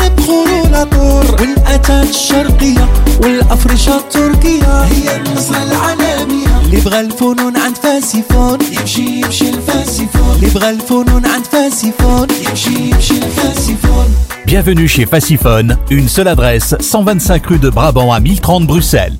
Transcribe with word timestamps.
المغربية 0.00 0.46
من 0.46 0.74
البراد 0.74 1.26
والصينية 1.26 1.36
حتى 1.36 1.36
البلغة 1.36 1.36
الفاسية 1.36 1.36
حتى 1.36 1.36
هي 1.36 1.36
حتى 1.36 1.36
هي 1.36 1.36
ما 1.36 1.36
ننسى 1.36 1.36
البخور 1.36 1.40
والعطور 1.40 1.40
والأتات 1.40 2.10
الشرقية 2.10 2.88
والأفرشة 3.22 3.96
التركية 3.96 4.82
هي 4.82 5.16
النصرة 5.16 5.62
العالمية 5.62 6.60
اللي 6.64 6.80
بغى 6.80 7.00
الفنون 7.00 7.56
عند 7.56 7.76
فاسيفون 7.76 8.58
يمشي 8.72 9.20
يمشي 9.20 9.48
الفاسيفون 9.48 10.34
اللي 10.36 10.50
بغى 10.50 10.70
الفنون 10.70 11.26
عند 11.26 11.44
فاسيفون 11.44 12.28
يمشي 12.48 12.90
يمشي 12.90 13.14
الفاسيفون 13.14 14.14
Bienvenue 14.46 14.86
chez 14.86 15.06
Faciphone, 15.06 15.76
une 15.90 16.08
seule 16.08 16.28
adresse, 16.28 16.76
125 16.78 17.46
rue 17.46 17.58
de 17.58 17.68
Brabant 17.68 18.12
à 18.12 18.20
1030 18.20 18.66
Bruxelles. 18.66 19.18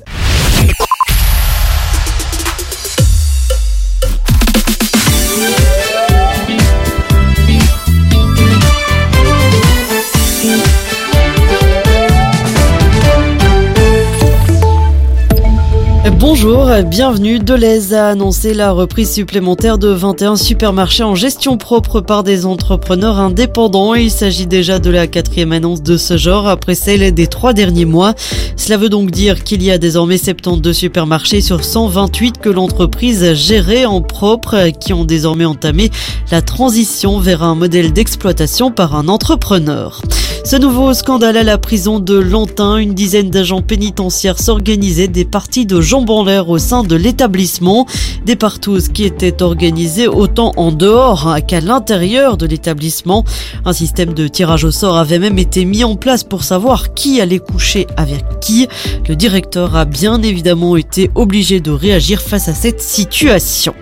Bonjour, 16.22 16.68
bienvenue. 16.86 17.40
Deleuze 17.40 17.94
a 17.94 18.10
annoncé 18.10 18.54
la 18.54 18.70
reprise 18.70 19.12
supplémentaire 19.12 19.76
de 19.76 19.88
21 19.88 20.36
supermarchés 20.36 21.02
en 21.02 21.16
gestion 21.16 21.56
propre 21.56 22.00
par 22.00 22.22
des 22.22 22.46
entrepreneurs 22.46 23.18
indépendants. 23.18 23.96
Il 23.96 24.08
s'agit 24.08 24.46
déjà 24.46 24.78
de 24.78 24.88
la 24.88 25.08
quatrième 25.08 25.50
annonce 25.50 25.82
de 25.82 25.96
ce 25.96 26.16
genre 26.16 26.46
après 26.46 26.76
celle 26.76 27.12
des 27.12 27.26
trois 27.26 27.54
derniers 27.54 27.86
mois. 27.86 28.14
Cela 28.54 28.76
veut 28.76 28.88
donc 28.88 29.10
dire 29.10 29.42
qu'il 29.42 29.64
y 29.64 29.72
a 29.72 29.78
désormais 29.78 30.16
72 30.16 30.76
supermarchés 30.76 31.40
sur 31.40 31.64
128 31.64 32.38
que 32.38 32.50
l'entreprise 32.50 33.34
gérait 33.34 33.84
en 33.84 34.00
propre 34.00 34.68
qui 34.78 34.92
ont 34.92 35.04
désormais 35.04 35.44
entamé 35.44 35.90
la 36.30 36.40
transition 36.40 37.18
vers 37.18 37.42
un 37.42 37.56
modèle 37.56 37.92
d'exploitation 37.92 38.70
par 38.70 38.94
un 38.94 39.08
entrepreneur. 39.08 40.00
Ce 40.44 40.56
nouveau 40.56 40.92
scandale 40.92 41.36
à 41.36 41.44
la 41.44 41.56
prison 41.56 42.00
de 42.00 42.14
Lantin, 42.14 42.76
une 42.76 42.94
dizaine 42.94 43.30
d'agents 43.30 43.62
pénitentiaires 43.62 44.40
s'organisaient 44.40 45.06
des 45.06 45.24
parties 45.24 45.66
de 45.66 45.80
jambes 45.80 46.10
l'air 46.20 46.50
au 46.50 46.58
sein 46.58 46.82
de 46.82 46.94
l'établissement, 46.94 47.86
des 48.26 48.36
partous 48.36 48.88
qui 48.92 49.04
étaient 49.04 49.42
organisés 49.42 50.06
autant 50.06 50.52
en 50.56 50.70
dehors 50.70 51.36
qu'à 51.48 51.60
l'intérieur 51.60 52.36
de 52.36 52.44
l'établissement. 52.44 53.24
Un 53.64 53.72
système 53.72 54.12
de 54.12 54.28
tirage 54.28 54.64
au 54.64 54.70
sort 54.70 54.98
avait 54.98 55.18
même 55.18 55.38
été 55.38 55.64
mis 55.64 55.84
en 55.84 55.96
place 55.96 56.24
pour 56.24 56.44
savoir 56.44 56.92
qui 56.92 57.20
allait 57.20 57.38
coucher 57.38 57.86
avec 57.96 58.24
qui. 58.40 58.68
Le 59.08 59.16
directeur 59.16 59.74
a 59.74 59.86
bien 59.86 60.22
évidemment 60.22 60.76
été 60.76 61.10
obligé 61.14 61.60
de 61.60 61.70
réagir 61.70 62.20
face 62.20 62.48
à 62.48 62.54
cette 62.54 62.82
situation. 62.82 63.74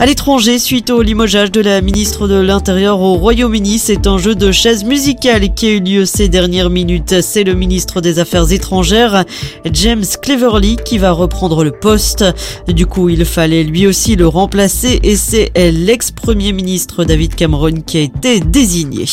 À 0.00 0.06
l'étranger, 0.06 0.58
suite 0.58 0.88
au 0.88 1.02
limogeage 1.02 1.52
de 1.52 1.60
la 1.60 1.82
ministre 1.82 2.26
de 2.26 2.36
l'Intérieur 2.36 3.02
au 3.02 3.16
Royaume-Uni, 3.16 3.78
c'est 3.78 4.06
un 4.06 4.16
jeu 4.16 4.34
de 4.34 4.50
chaises 4.50 4.82
musicales 4.82 5.52
qui 5.52 5.66
a 5.66 5.70
eu 5.72 5.80
lieu 5.80 6.06
ces 6.06 6.30
dernières 6.30 6.70
minutes. 6.70 7.20
C'est 7.20 7.44
le 7.44 7.52
ministre 7.52 8.00
des 8.00 8.18
Affaires 8.18 8.50
étrangères, 8.50 9.26
James 9.70 10.06
Cleverly, 10.22 10.78
qui 10.82 10.96
va 10.96 11.12
reprendre 11.12 11.64
le 11.64 11.70
poste. 11.70 12.24
Du 12.66 12.86
coup, 12.86 13.10
il 13.10 13.26
fallait 13.26 13.62
lui 13.62 13.86
aussi 13.86 14.16
le 14.16 14.26
remplacer 14.26 15.00
et 15.02 15.16
c'est 15.16 15.52
l'ex-premier 15.54 16.54
ministre 16.54 17.04
David 17.04 17.34
Cameron 17.34 17.82
qui 17.86 17.98
a 17.98 18.00
été 18.00 18.40
désigné. 18.40 19.04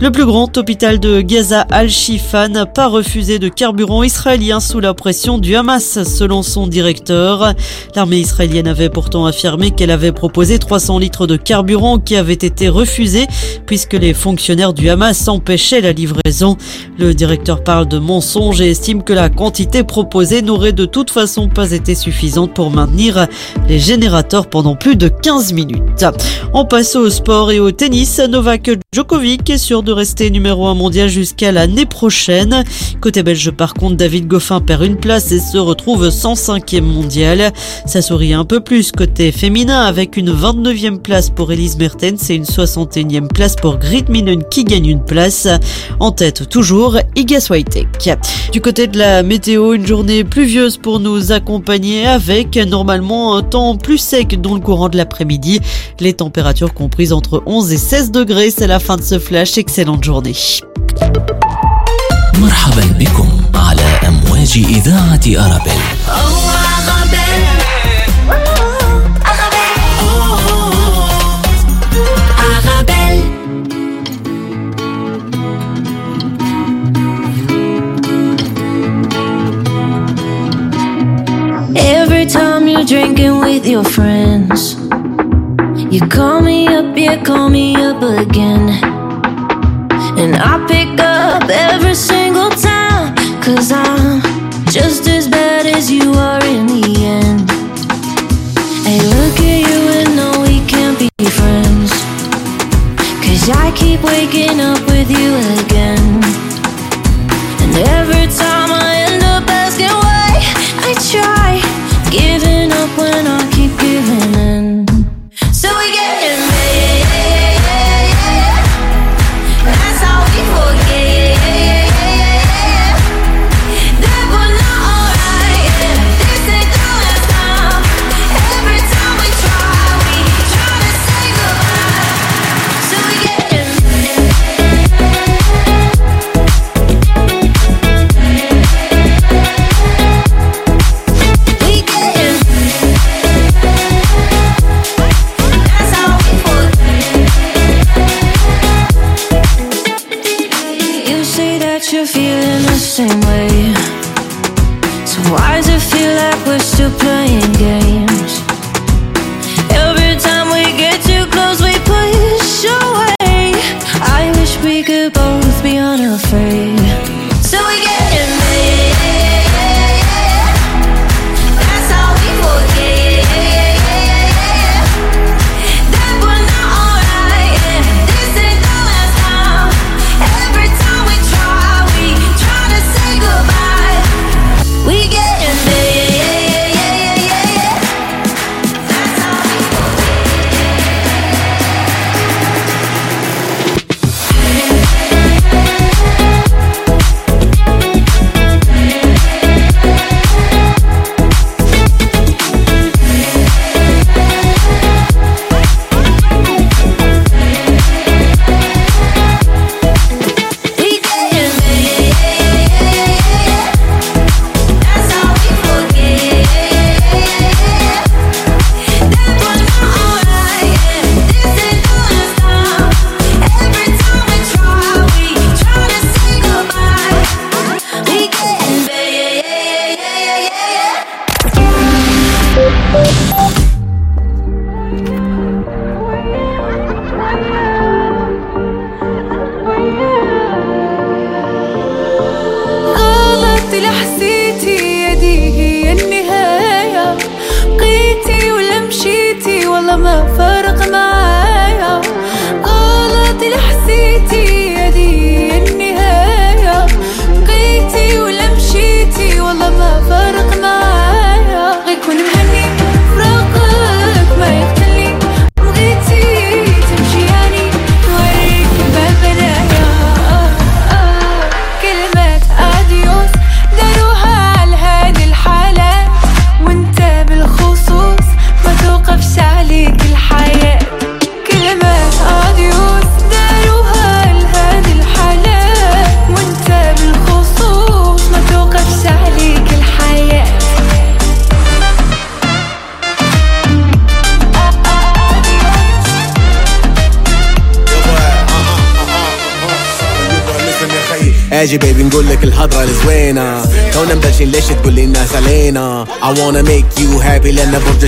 Le 0.00 0.12
plus 0.12 0.26
grand 0.26 0.56
hôpital 0.56 1.00
de 1.00 1.20
Gaza, 1.20 1.62
Al-Shifa, 1.70 2.46
n'a 2.48 2.66
pas 2.66 2.86
refusé 2.86 3.40
de 3.40 3.48
carburant 3.48 4.04
israélien 4.04 4.60
sous 4.60 4.78
la 4.78 4.94
pression 4.94 5.38
du 5.38 5.56
Hamas, 5.56 6.04
selon 6.04 6.42
son 6.42 6.68
directeur. 6.68 7.52
L'armée 7.96 8.18
israélienne 8.18 8.68
avait 8.68 8.90
pourtant 8.90 9.26
affirmé 9.26 9.72
qu'elle 9.72 9.90
avait 9.90 10.12
proposé 10.12 10.60
300 10.60 11.00
litres 11.00 11.26
de 11.26 11.36
carburant 11.36 11.98
qui 11.98 12.14
avaient 12.14 12.32
été 12.32 12.68
refusés 12.68 13.26
puisque 13.66 13.94
les 13.94 14.14
fonctionnaires 14.14 14.72
du 14.72 14.88
Hamas 14.88 15.26
empêchaient 15.26 15.80
la 15.80 15.92
livraison. 15.92 16.56
Le 16.98 17.12
directeur 17.12 17.64
parle 17.64 17.88
de 17.88 17.98
mensonges 17.98 18.60
et 18.60 18.70
estime 18.70 19.02
que 19.02 19.12
la 19.12 19.30
quantité 19.30 19.82
proposée 19.82 20.42
n'aurait 20.42 20.72
de 20.72 20.84
toute 20.84 21.10
façon 21.10 21.48
pas 21.48 21.72
été 21.72 21.96
suffisante 21.96 22.54
pour 22.54 22.70
maintenir 22.70 23.26
les 23.68 23.80
générateurs 23.80 24.48
pendant 24.48 24.76
plus 24.76 24.96
de 24.96 25.08
15 25.08 25.52
minutes. 25.54 26.04
On 26.54 26.64
passe 26.64 26.94
au 26.94 27.10
sport 27.10 27.50
et 27.50 27.58
au 27.58 27.72
tennis. 27.72 28.20
Novak 28.20 28.70
Djokovic 28.92 29.50
est 29.50 29.58
de 29.82 29.92
rester 29.92 30.30
numéro 30.30 30.66
1 30.66 30.74
mondial 30.74 31.08
jusqu'à 31.08 31.52
l'année 31.52 31.86
prochaine. 31.86 32.64
Côté 33.00 33.22
belge 33.22 33.50
par 33.50 33.74
contre, 33.74 33.96
David 33.96 34.26
Goffin 34.26 34.60
perd 34.60 34.84
une 34.84 34.96
place 34.96 35.32
et 35.32 35.38
se 35.38 35.58
retrouve 35.58 36.08
105e 36.08 36.80
mondial. 36.80 37.52
Ça 37.86 38.02
sourit 38.02 38.32
un 38.32 38.44
peu 38.44 38.60
plus 38.60 38.92
côté 38.92 39.32
féminin 39.32 39.82
avec 39.82 40.16
une 40.16 40.32
29e 40.32 40.98
place 40.98 41.30
pour 41.30 41.52
Elise 41.52 41.76
Mertens 41.78 42.30
et 42.30 42.34
une 42.34 42.44
61e 42.44 43.28
place 43.28 43.56
pour 43.56 43.78
Grit 43.78 44.04
Minen 44.08 44.42
qui 44.50 44.64
gagne 44.64 44.86
une 44.86 45.04
place. 45.04 45.48
En 46.00 46.12
tête 46.12 46.48
toujours 46.48 46.98
Iga 47.16 47.40
Swiatek. 47.40 48.10
Du 48.52 48.60
côté 48.60 48.86
de 48.86 48.98
la 48.98 49.22
météo, 49.22 49.74
une 49.74 49.86
journée 49.86 50.24
pluvieuse 50.24 50.76
pour 50.76 51.00
nous 51.00 51.32
accompagner 51.32 52.06
avec 52.06 52.56
normalement 52.56 53.36
un 53.36 53.42
temps 53.42 53.76
plus 53.76 53.98
sec 53.98 54.40
dans 54.40 54.54
le 54.54 54.60
courant 54.60 54.88
de 54.88 54.96
l'après-midi. 54.96 55.60
Les 56.00 56.14
températures 56.14 56.74
comprises 56.74 57.12
entre 57.12 57.42
11 57.46 57.72
et 57.72 57.76
16 57.76 58.10
degrés. 58.10 58.50
C'est 58.50 58.66
la 58.66 58.78
fin 58.78 58.96
de 58.96 59.02
ce 59.02 59.18
flash. 59.18 59.58
Excellente 59.68 60.02
journée. 60.02 60.34
مرحبا 62.40 62.84
بكم 62.98 63.28
على 63.54 63.82
أمواج 64.08 64.64
إذاعة 64.68 65.20
أرابيل 65.28 65.82
Every 81.76 82.24
time 82.26 82.68
you're 82.68 82.84
drinking 82.84 83.40
with 83.40 83.66
your 83.66 83.84
friends, 83.84 84.76
you 85.92 86.00
call 86.08 86.40
me 86.40 86.66
up, 86.68 86.96
yeah, 86.96 87.22
call 87.22 87.50
me 87.50 87.76
up 87.76 88.02
again. 88.02 89.07
And 90.20 90.34
I 90.34 90.58
pick 90.66 90.98
up 90.98 91.48
every 91.48 91.94
single 91.94 92.50
time, 92.50 93.14
cause 93.40 93.70
I'm 93.70 94.20
just 94.66 95.06
as 95.06 95.28
bad 95.28 95.64
as 95.66 95.92
you 95.92 96.12
are 96.12 96.42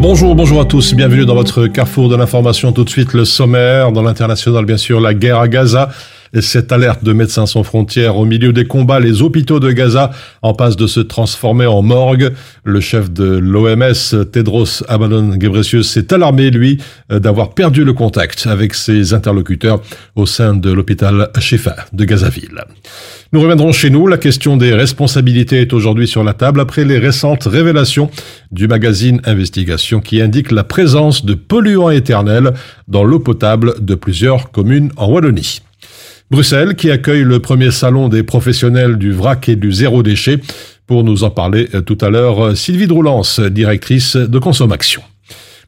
Bonjour, 0.00 0.36
bonjour 0.36 0.60
à 0.60 0.64
tous, 0.64 0.94
bienvenue 0.94 1.26
dans 1.26 1.34
votre 1.34 1.66
carrefour 1.66 2.08
de 2.08 2.14
l'information. 2.14 2.70
Tout 2.70 2.84
de 2.84 2.88
suite 2.88 3.14
le 3.14 3.24
sommaire, 3.24 3.90
dans 3.90 4.02
l'international 4.02 4.64
bien 4.64 4.76
sûr, 4.76 5.00
la 5.00 5.12
guerre 5.12 5.40
à 5.40 5.48
Gaza. 5.48 5.88
Et 6.34 6.40
cette 6.40 6.72
alerte 6.72 7.04
de 7.04 7.12
Médecins 7.12 7.46
sans 7.46 7.62
frontières 7.62 8.16
au 8.16 8.24
milieu 8.24 8.52
des 8.52 8.66
combats, 8.66 9.00
les 9.00 9.22
hôpitaux 9.22 9.60
de 9.60 9.70
Gaza 9.70 10.10
en 10.42 10.54
passe 10.54 10.76
de 10.76 10.86
se 10.86 11.00
transformer 11.00 11.66
en 11.66 11.82
morgue. 11.82 12.32
Le 12.64 12.80
chef 12.80 13.10
de 13.10 13.24
l'OMS, 13.24 14.26
Tedros 14.30 14.82
Adhanom 14.88 15.36
Ghebreyesus, 15.36 15.84
s'est 15.84 16.12
alarmé, 16.12 16.50
lui, 16.50 16.78
euh, 17.10 17.18
d'avoir 17.18 17.54
perdu 17.54 17.84
le 17.84 17.92
contact 17.92 18.46
avec 18.46 18.74
ses 18.74 19.14
interlocuteurs 19.14 19.80
au 20.16 20.26
sein 20.26 20.54
de 20.54 20.70
l'hôpital 20.70 21.30
Shifa 21.38 21.76
de 21.92 22.04
Gazaville. 22.04 22.64
Nous 23.32 23.40
reviendrons 23.40 23.72
chez 23.72 23.90
nous. 23.90 24.06
La 24.06 24.16
question 24.16 24.56
des 24.56 24.72
responsabilités 24.72 25.60
est 25.60 25.74
aujourd'hui 25.74 26.08
sur 26.08 26.24
la 26.24 26.32
table 26.32 26.60
après 26.60 26.84
les 26.84 26.98
récentes 26.98 27.44
révélations 27.44 28.10
du 28.52 28.68
magazine 28.68 29.20
Investigation 29.24 30.00
qui 30.00 30.22
indique 30.22 30.50
la 30.50 30.64
présence 30.64 31.26
de 31.26 31.34
polluants 31.34 31.90
éternels 31.90 32.54
dans 32.88 33.04
l'eau 33.04 33.18
potable 33.18 33.84
de 33.84 33.94
plusieurs 33.94 34.50
communes 34.50 34.90
en 34.96 35.10
Wallonie. 35.10 35.60
Bruxelles 36.30 36.74
qui 36.74 36.90
accueille 36.90 37.22
le 37.22 37.40
premier 37.40 37.70
salon 37.70 38.08
des 38.08 38.22
professionnels 38.22 38.98
du 38.98 39.12
vrac 39.12 39.48
et 39.48 39.56
du 39.56 39.72
zéro 39.72 40.02
déchet. 40.02 40.40
Pour 40.86 41.02
nous 41.02 41.24
en 41.24 41.30
parler 41.30 41.68
euh, 41.74 41.80
tout 41.80 41.98
à 42.00 42.10
l'heure, 42.10 42.44
euh, 42.44 42.54
Sylvie 42.54 42.86
Droulance, 42.86 43.40
directrice 43.40 44.16
de 44.16 44.38
Consommation. 44.38 45.02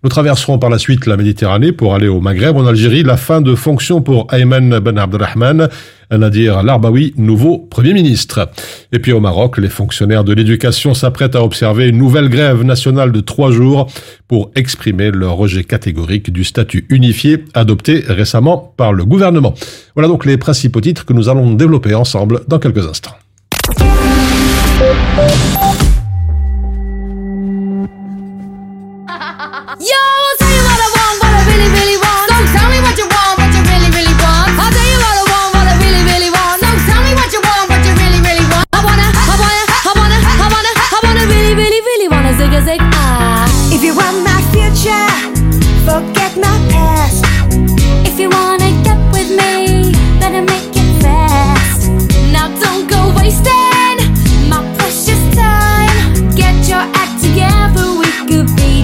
Nous 0.02 0.08
traverserons 0.08 0.58
par 0.58 0.70
la 0.70 0.78
suite 0.78 1.04
la 1.04 1.18
Méditerranée 1.18 1.72
pour 1.72 1.94
aller 1.94 2.08
au 2.08 2.22
Maghreb, 2.22 2.56
en 2.56 2.66
Algérie. 2.66 3.02
La 3.02 3.18
fin 3.18 3.42
de 3.42 3.54
fonction 3.54 4.00
pour 4.00 4.32
Ayman 4.32 4.78
Ben 4.78 4.96
Abdelrahman, 4.96 5.68
Nadir 6.10 6.62
Larbaoui, 6.62 7.12
nouveau 7.18 7.58
Premier 7.58 7.92
ministre. 7.92 8.48
Et 8.92 8.98
puis 8.98 9.12
au 9.12 9.20
Maroc, 9.20 9.58
les 9.58 9.68
fonctionnaires 9.68 10.24
de 10.24 10.32
l'éducation 10.32 10.94
s'apprêtent 10.94 11.36
à 11.36 11.44
observer 11.44 11.88
une 11.88 11.98
nouvelle 11.98 12.30
grève 12.30 12.62
nationale 12.62 13.12
de 13.12 13.20
trois 13.20 13.50
jours 13.50 13.88
pour 14.26 14.50
exprimer 14.54 15.10
leur 15.10 15.34
rejet 15.34 15.64
catégorique 15.64 16.32
du 16.32 16.44
statut 16.44 16.86
unifié 16.88 17.44
adopté 17.52 18.02
récemment 18.08 18.72
par 18.78 18.94
le 18.94 19.04
gouvernement. 19.04 19.52
Voilà 19.94 20.08
donc 20.08 20.24
les 20.24 20.38
principaux 20.38 20.80
titres 20.80 21.04
que 21.04 21.12
nous 21.12 21.28
allons 21.28 21.52
développer 21.52 21.94
ensemble 21.94 22.40
dans 22.48 22.58
quelques 22.58 22.86
instants. 22.86 23.16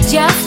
Just 0.07 0.46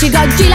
she 0.00 0.08
got 0.08 0.30
G 0.38 0.49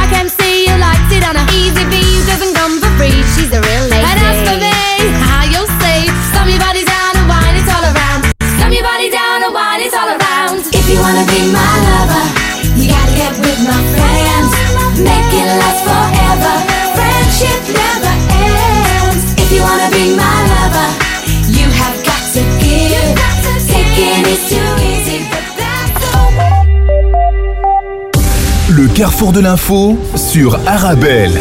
carrefour 28.96 29.34
de 29.34 29.42
l'info 29.42 29.98
sur 30.16 30.56
Arabelle. 30.66 31.34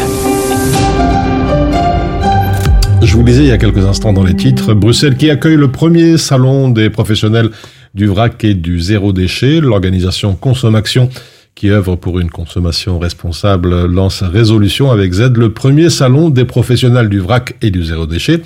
Je 3.01 3.15
vous 3.15 3.23
disais 3.23 3.43
il 3.43 3.47
y 3.47 3.51
a 3.51 3.57
quelques 3.57 3.85
instants 3.85 4.11
dans 4.11 4.25
les 4.25 4.35
titres, 4.35 4.73
Bruxelles 4.73 5.15
qui 5.15 5.29
accueille 5.29 5.55
le 5.55 5.71
premier 5.71 6.17
salon 6.17 6.67
des 6.67 6.89
professionnels 6.89 7.51
du 7.93 8.07
vrac 8.07 8.43
et 8.43 8.55
du 8.55 8.81
zéro 8.81 9.13
déchet. 9.13 9.61
L'organisation 9.61 10.35
Consommation 10.35 11.09
qui 11.55 11.69
œuvre 11.69 11.95
pour 11.95 12.19
une 12.19 12.29
consommation 12.29 12.99
responsable 12.99 13.85
lance 13.85 14.21
Résolution 14.21 14.91
avec 14.91 15.13
Z, 15.13 15.37
le 15.37 15.53
premier 15.53 15.89
salon 15.89 16.29
des 16.29 16.43
professionnels 16.43 17.07
du 17.07 17.19
vrac 17.19 17.55
et 17.61 17.71
du 17.71 17.85
zéro 17.85 18.05
déchet. 18.05 18.41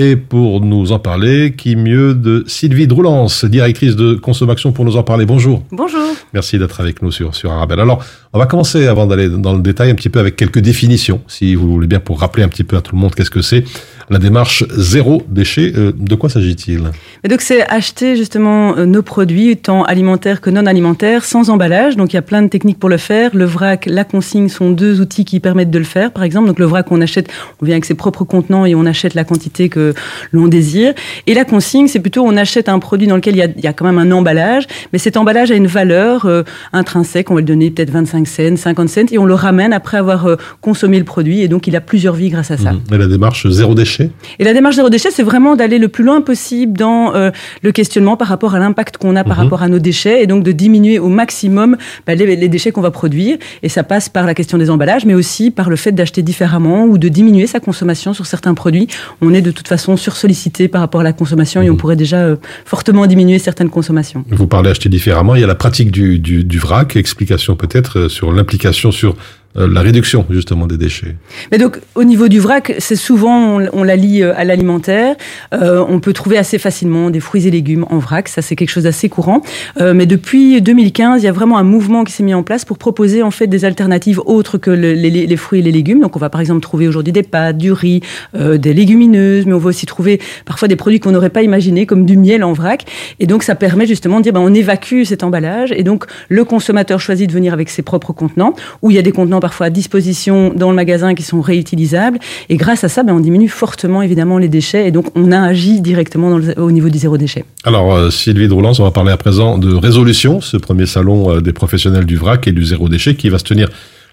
Et 0.00 0.14
pour 0.14 0.60
nous 0.60 0.92
en 0.92 1.00
parler, 1.00 1.54
qui 1.56 1.74
mieux 1.74 2.14
de 2.14 2.44
Sylvie 2.46 2.86
Droulance, 2.86 3.44
directrice 3.44 3.96
de 3.96 4.14
Consommation, 4.14 4.70
pour 4.70 4.84
nous 4.84 4.96
en 4.96 5.02
parler. 5.02 5.26
Bonjour. 5.26 5.64
Bonjour. 5.72 6.14
Merci 6.32 6.56
d'être 6.56 6.80
avec 6.80 7.02
nous 7.02 7.10
sur, 7.10 7.34
sur 7.34 7.50
Arabelle. 7.50 7.80
Alors, 7.80 8.04
on 8.32 8.38
va 8.38 8.46
commencer, 8.46 8.86
avant 8.86 9.06
d'aller 9.06 9.28
dans 9.28 9.54
le 9.54 9.60
détail, 9.60 9.90
un 9.90 9.96
petit 9.96 10.08
peu 10.08 10.20
avec 10.20 10.36
quelques 10.36 10.60
définitions, 10.60 11.20
si 11.26 11.56
vous 11.56 11.68
voulez 11.72 11.88
bien, 11.88 11.98
pour 11.98 12.20
rappeler 12.20 12.44
un 12.44 12.48
petit 12.48 12.62
peu 12.62 12.76
à 12.76 12.80
tout 12.80 12.94
le 12.94 13.00
monde 13.00 13.12
qu'est-ce 13.16 13.30
que 13.32 13.42
c'est 13.42 13.64
la 14.10 14.18
démarche 14.18 14.64
zéro 14.70 15.22
déchet. 15.28 15.72
Euh, 15.76 15.92
de 15.94 16.14
quoi 16.14 16.30
s'agit-il? 16.30 16.90
Donc 17.28 17.40
c'est 17.40 17.62
acheter 17.68 18.16
justement 18.16 18.76
euh, 18.76 18.86
nos 18.86 19.02
produits, 19.02 19.56
tant 19.56 19.82
alimentaires 19.82 20.40
que 20.40 20.50
non 20.50 20.66
alimentaires, 20.66 21.24
sans 21.24 21.50
emballage. 21.50 21.96
Donc 21.96 22.12
il 22.12 22.16
y 22.16 22.18
a 22.18 22.22
plein 22.22 22.42
de 22.42 22.48
techniques 22.48 22.78
pour 22.78 22.88
le 22.88 22.96
faire. 22.96 23.30
Le 23.34 23.44
vrac, 23.44 23.86
la 23.86 24.04
consigne 24.04 24.48
sont 24.48 24.70
deux 24.70 25.00
outils 25.00 25.24
qui 25.24 25.40
permettent 25.40 25.70
de 25.70 25.78
le 25.78 25.84
faire. 25.84 26.12
Par 26.12 26.22
exemple, 26.22 26.48
donc 26.48 26.58
le 26.58 26.66
vrac 26.66 26.90
on 26.90 27.00
achète, 27.00 27.30
on 27.60 27.66
vient 27.66 27.74
avec 27.74 27.84
ses 27.84 27.94
propres 27.94 28.24
contenants 28.24 28.64
et 28.64 28.74
on 28.74 28.86
achète 28.86 29.14
la 29.14 29.24
quantité 29.24 29.68
que 29.68 29.87
que 29.92 29.98
l'on 30.32 30.48
désire. 30.48 30.92
Et 31.26 31.34
la 31.34 31.44
consigne, 31.44 31.88
c'est 31.88 32.00
plutôt 32.00 32.24
on 32.26 32.36
achète 32.36 32.68
un 32.68 32.78
produit 32.78 33.06
dans 33.06 33.16
lequel 33.16 33.34
il 33.36 33.38
y 33.38 33.42
a, 33.42 33.46
il 33.56 33.62
y 33.62 33.66
a 33.66 33.72
quand 33.72 33.84
même 33.84 33.98
un 33.98 34.10
emballage, 34.12 34.66
mais 34.92 34.98
cet 34.98 35.16
emballage 35.16 35.50
a 35.50 35.54
une 35.54 35.66
valeur 35.66 36.26
euh, 36.26 36.42
intrinsèque. 36.72 37.30
On 37.30 37.34
va 37.34 37.40
le 37.40 37.46
donner 37.46 37.70
peut-être 37.70 37.90
25 37.90 38.26
cents, 38.26 38.56
50 38.56 38.88
cents, 38.88 39.00
et 39.10 39.18
on 39.18 39.24
le 39.26 39.34
ramène 39.34 39.72
après 39.72 39.98
avoir 39.98 40.26
euh, 40.26 40.36
consommé 40.60 40.98
le 40.98 41.04
produit. 41.04 41.40
Et 41.40 41.48
donc, 41.48 41.66
il 41.66 41.76
a 41.76 41.80
plusieurs 41.80 42.14
vies 42.14 42.30
grâce 42.30 42.50
à 42.50 42.56
ça. 42.56 42.72
Mhm. 42.72 42.80
Et 42.92 42.98
la 42.98 43.06
démarche 43.06 43.48
zéro 43.48 43.74
déchet? 43.74 44.10
Et 44.38 44.44
la 44.44 44.52
démarche 44.52 44.76
zéro 44.76 44.90
déchet, 44.90 45.10
c'est 45.10 45.22
vraiment 45.22 45.56
d'aller 45.56 45.78
le 45.78 45.88
plus 45.88 46.04
loin 46.04 46.20
possible 46.20 46.76
dans 46.76 47.14
euh, 47.14 47.30
le 47.62 47.72
questionnement 47.72 48.16
par 48.16 48.28
rapport 48.28 48.54
à 48.54 48.58
l'impact 48.58 48.96
qu'on 48.98 49.16
a 49.16 49.24
par 49.24 49.38
Mhm. 49.38 49.42
rapport 49.44 49.62
à 49.62 49.68
nos 49.68 49.78
déchets 49.78 50.22
et 50.22 50.26
donc 50.26 50.42
de 50.42 50.52
diminuer 50.52 50.98
au 50.98 51.08
maximum 51.08 51.76
bah, 52.06 52.14
les, 52.14 52.36
les 52.36 52.48
déchets 52.48 52.70
qu'on 52.72 52.80
va 52.80 52.90
produire. 52.90 53.38
Et 53.62 53.68
ça 53.68 53.82
passe 53.82 54.08
par 54.08 54.26
la 54.26 54.34
question 54.34 54.58
des 54.58 54.70
emballages, 54.70 55.04
mais 55.06 55.14
aussi 55.14 55.50
par 55.50 55.70
le 55.70 55.76
fait 55.76 55.92
d'acheter 55.92 56.22
différemment 56.22 56.84
ou 56.84 56.98
de 56.98 57.08
diminuer 57.08 57.46
sa 57.46 57.60
consommation 57.60 58.12
sur 58.14 58.26
certains 58.26 58.54
produits. 58.54 58.88
On 59.20 59.32
est 59.34 59.42
de 59.42 59.50
toute 59.50 59.68
façon 59.68 59.77
sursollicité 59.96 60.68
par 60.68 60.80
rapport 60.80 61.00
à 61.00 61.04
la 61.04 61.12
consommation 61.12 61.60
Mhm. 61.60 61.66
et 61.66 61.70
on 61.70 61.76
pourrait 61.76 61.96
déjà 61.96 62.18
euh, 62.18 62.36
fortement 62.64 63.06
diminuer 63.06 63.38
certaines 63.38 63.70
consommations. 63.70 64.24
Vous 64.30 64.46
parlez 64.46 64.70
acheter 64.70 64.88
différemment. 64.88 65.34
Il 65.34 65.40
y 65.40 65.44
a 65.44 65.46
la 65.46 65.54
pratique 65.54 65.90
du, 65.90 66.18
du, 66.18 66.44
du 66.44 66.58
vrac. 66.58 66.96
Explication 66.96 67.56
peut-être 67.56 67.98
euh, 67.98 68.08
sur 68.08 68.32
l'implication 68.32 68.90
sur 68.92 69.16
la 69.54 69.80
réduction 69.80 70.24
justement 70.30 70.66
des 70.66 70.76
déchets. 70.76 71.16
Mais 71.50 71.58
donc, 71.58 71.80
au 71.94 72.04
niveau 72.04 72.28
du 72.28 72.38
vrac, 72.38 72.74
c'est 72.78 72.96
souvent, 72.96 73.58
on, 73.72 73.82
la 73.82 73.96
lie 73.96 74.22
euh, 74.22 74.32
à 74.36 74.44
l'alimentaire. 74.44 75.16
Euh, 75.52 75.84
on 75.88 76.00
peut 76.00 76.12
trouver 76.12 76.38
assez 76.38 76.58
facilement 76.58 77.10
des 77.10 77.20
fruits 77.20 77.46
et 77.46 77.50
légumes 77.50 77.86
en 77.90 77.98
vrac. 77.98 78.28
Ça, 78.28 78.42
c'est 78.42 78.56
quelque 78.56 78.70
chose 78.70 78.84
d'assez 78.84 79.08
courant. 79.08 79.42
Euh, 79.80 79.94
mais 79.94 80.06
depuis 80.06 80.60
2015, 80.60 81.22
il 81.22 81.24
y 81.24 81.28
a 81.28 81.32
vraiment 81.32 81.58
un 81.58 81.64
mouvement 81.64 82.04
qui 82.04 82.12
s'est 82.12 82.22
mis 82.22 82.34
en 82.34 82.42
place 82.42 82.64
pour 82.64 82.78
proposer, 82.78 83.22
en 83.22 83.30
fait, 83.30 83.46
des 83.46 83.64
alternatives 83.64 84.20
autres 84.26 84.58
que 84.58 84.70
le- 84.70 84.92
les, 84.92 85.36
fruits 85.36 85.60
et 85.60 85.62
les 85.62 85.72
légumes. 85.72 86.00
Donc, 86.00 86.16
on 86.16 86.18
va 86.18 86.30
par 86.30 86.40
exemple 86.40 86.60
trouver 86.60 86.86
aujourd'hui 86.86 87.12
des 87.12 87.22
pâtes, 87.22 87.58
du 87.58 87.72
riz, 87.72 88.00
euh, 88.34 88.58
des 88.58 88.74
légumineuses, 88.74 89.46
mais 89.46 89.54
on 89.54 89.58
va 89.58 89.70
aussi 89.70 89.86
trouver 89.86 90.20
parfois 90.44 90.68
des 90.68 90.76
produits 90.76 91.00
qu'on 91.00 91.12
n'aurait 91.12 91.30
pas 91.30 91.42
imaginés, 91.42 91.86
comme 91.86 92.04
du 92.04 92.16
miel 92.16 92.44
en 92.44 92.52
vrac. 92.52 92.84
Et 93.18 93.26
donc, 93.26 93.42
ça 93.42 93.54
permet 93.54 93.86
justement 93.86 94.18
de 94.18 94.24
dire, 94.24 94.32
ben, 94.32 94.40
on 94.40 94.54
évacue 94.54 95.04
cet 95.04 95.22
emballage. 95.24 95.72
Et 95.72 95.82
donc, 95.82 96.04
le 96.28 96.44
consommateur 96.44 97.00
choisit 97.00 97.28
de 97.28 97.32
venir 97.34 97.52
avec 97.52 97.70
ses 97.70 97.82
propres 97.82 98.12
contenants, 98.12 98.54
où 98.82 98.90
il 98.90 98.94
y 98.94 98.98
a 98.98 99.02
des 99.02 99.12
contenants 99.12 99.37
parfois 99.40 99.66
à 99.66 99.70
disposition 99.70 100.52
dans 100.54 100.70
le 100.70 100.76
magasin 100.76 101.14
qui 101.14 101.22
sont 101.22 101.40
réutilisables. 101.40 102.18
Et 102.48 102.56
grâce 102.56 102.84
à 102.84 102.88
ça, 102.88 103.02
ben, 103.02 103.12
on 103.14 103.20
diminue 103.20 103.48
fortement 103.48 104.02
évidemment 104.02 104.38
les 104.38 104.48
déchets. 104.48 104.86
Et 104.88 104.90
donc, 104.90 105.06
on 105.14 105.32
a 105.32 105.40
agi 105.40 105.80
directement 105.80 106.30
dans 106.30 106.38
le- 106.38 106.58
au 106.60 106.70
niveau 106.70 106.88
du 106.88 106.98
zéro 106.98 107.16
déchet. 107.16 107.44
Alors 107.64 107.94
euh, 107.94 108.10
Sylvie 108.10 108.48
Droulans, 108.48 108.72
on 108.78 108.82
va 108.84 108.90
parler 108.90 109.12
à 109.12 109.16
présent 109.16 109.58
de 109.58 109.74
résolution, 109.74 110.40
ce 110.40 110.56
premier 110.56 110.86
salon 110.86 111.36
euh, 111.36 111.40
des 111.40 111.52
professionnels 111.52 112.04
du 112.06 112.16
vrac 112.16 112.46
et 112.48 112.52
du 112.52 112.64
zéro 112.64 112.88
déchet 112.88 113.14
qui 113.14 113.28
va 113.28 113.38
se 113.38 113.44
tenir 113.44 113.68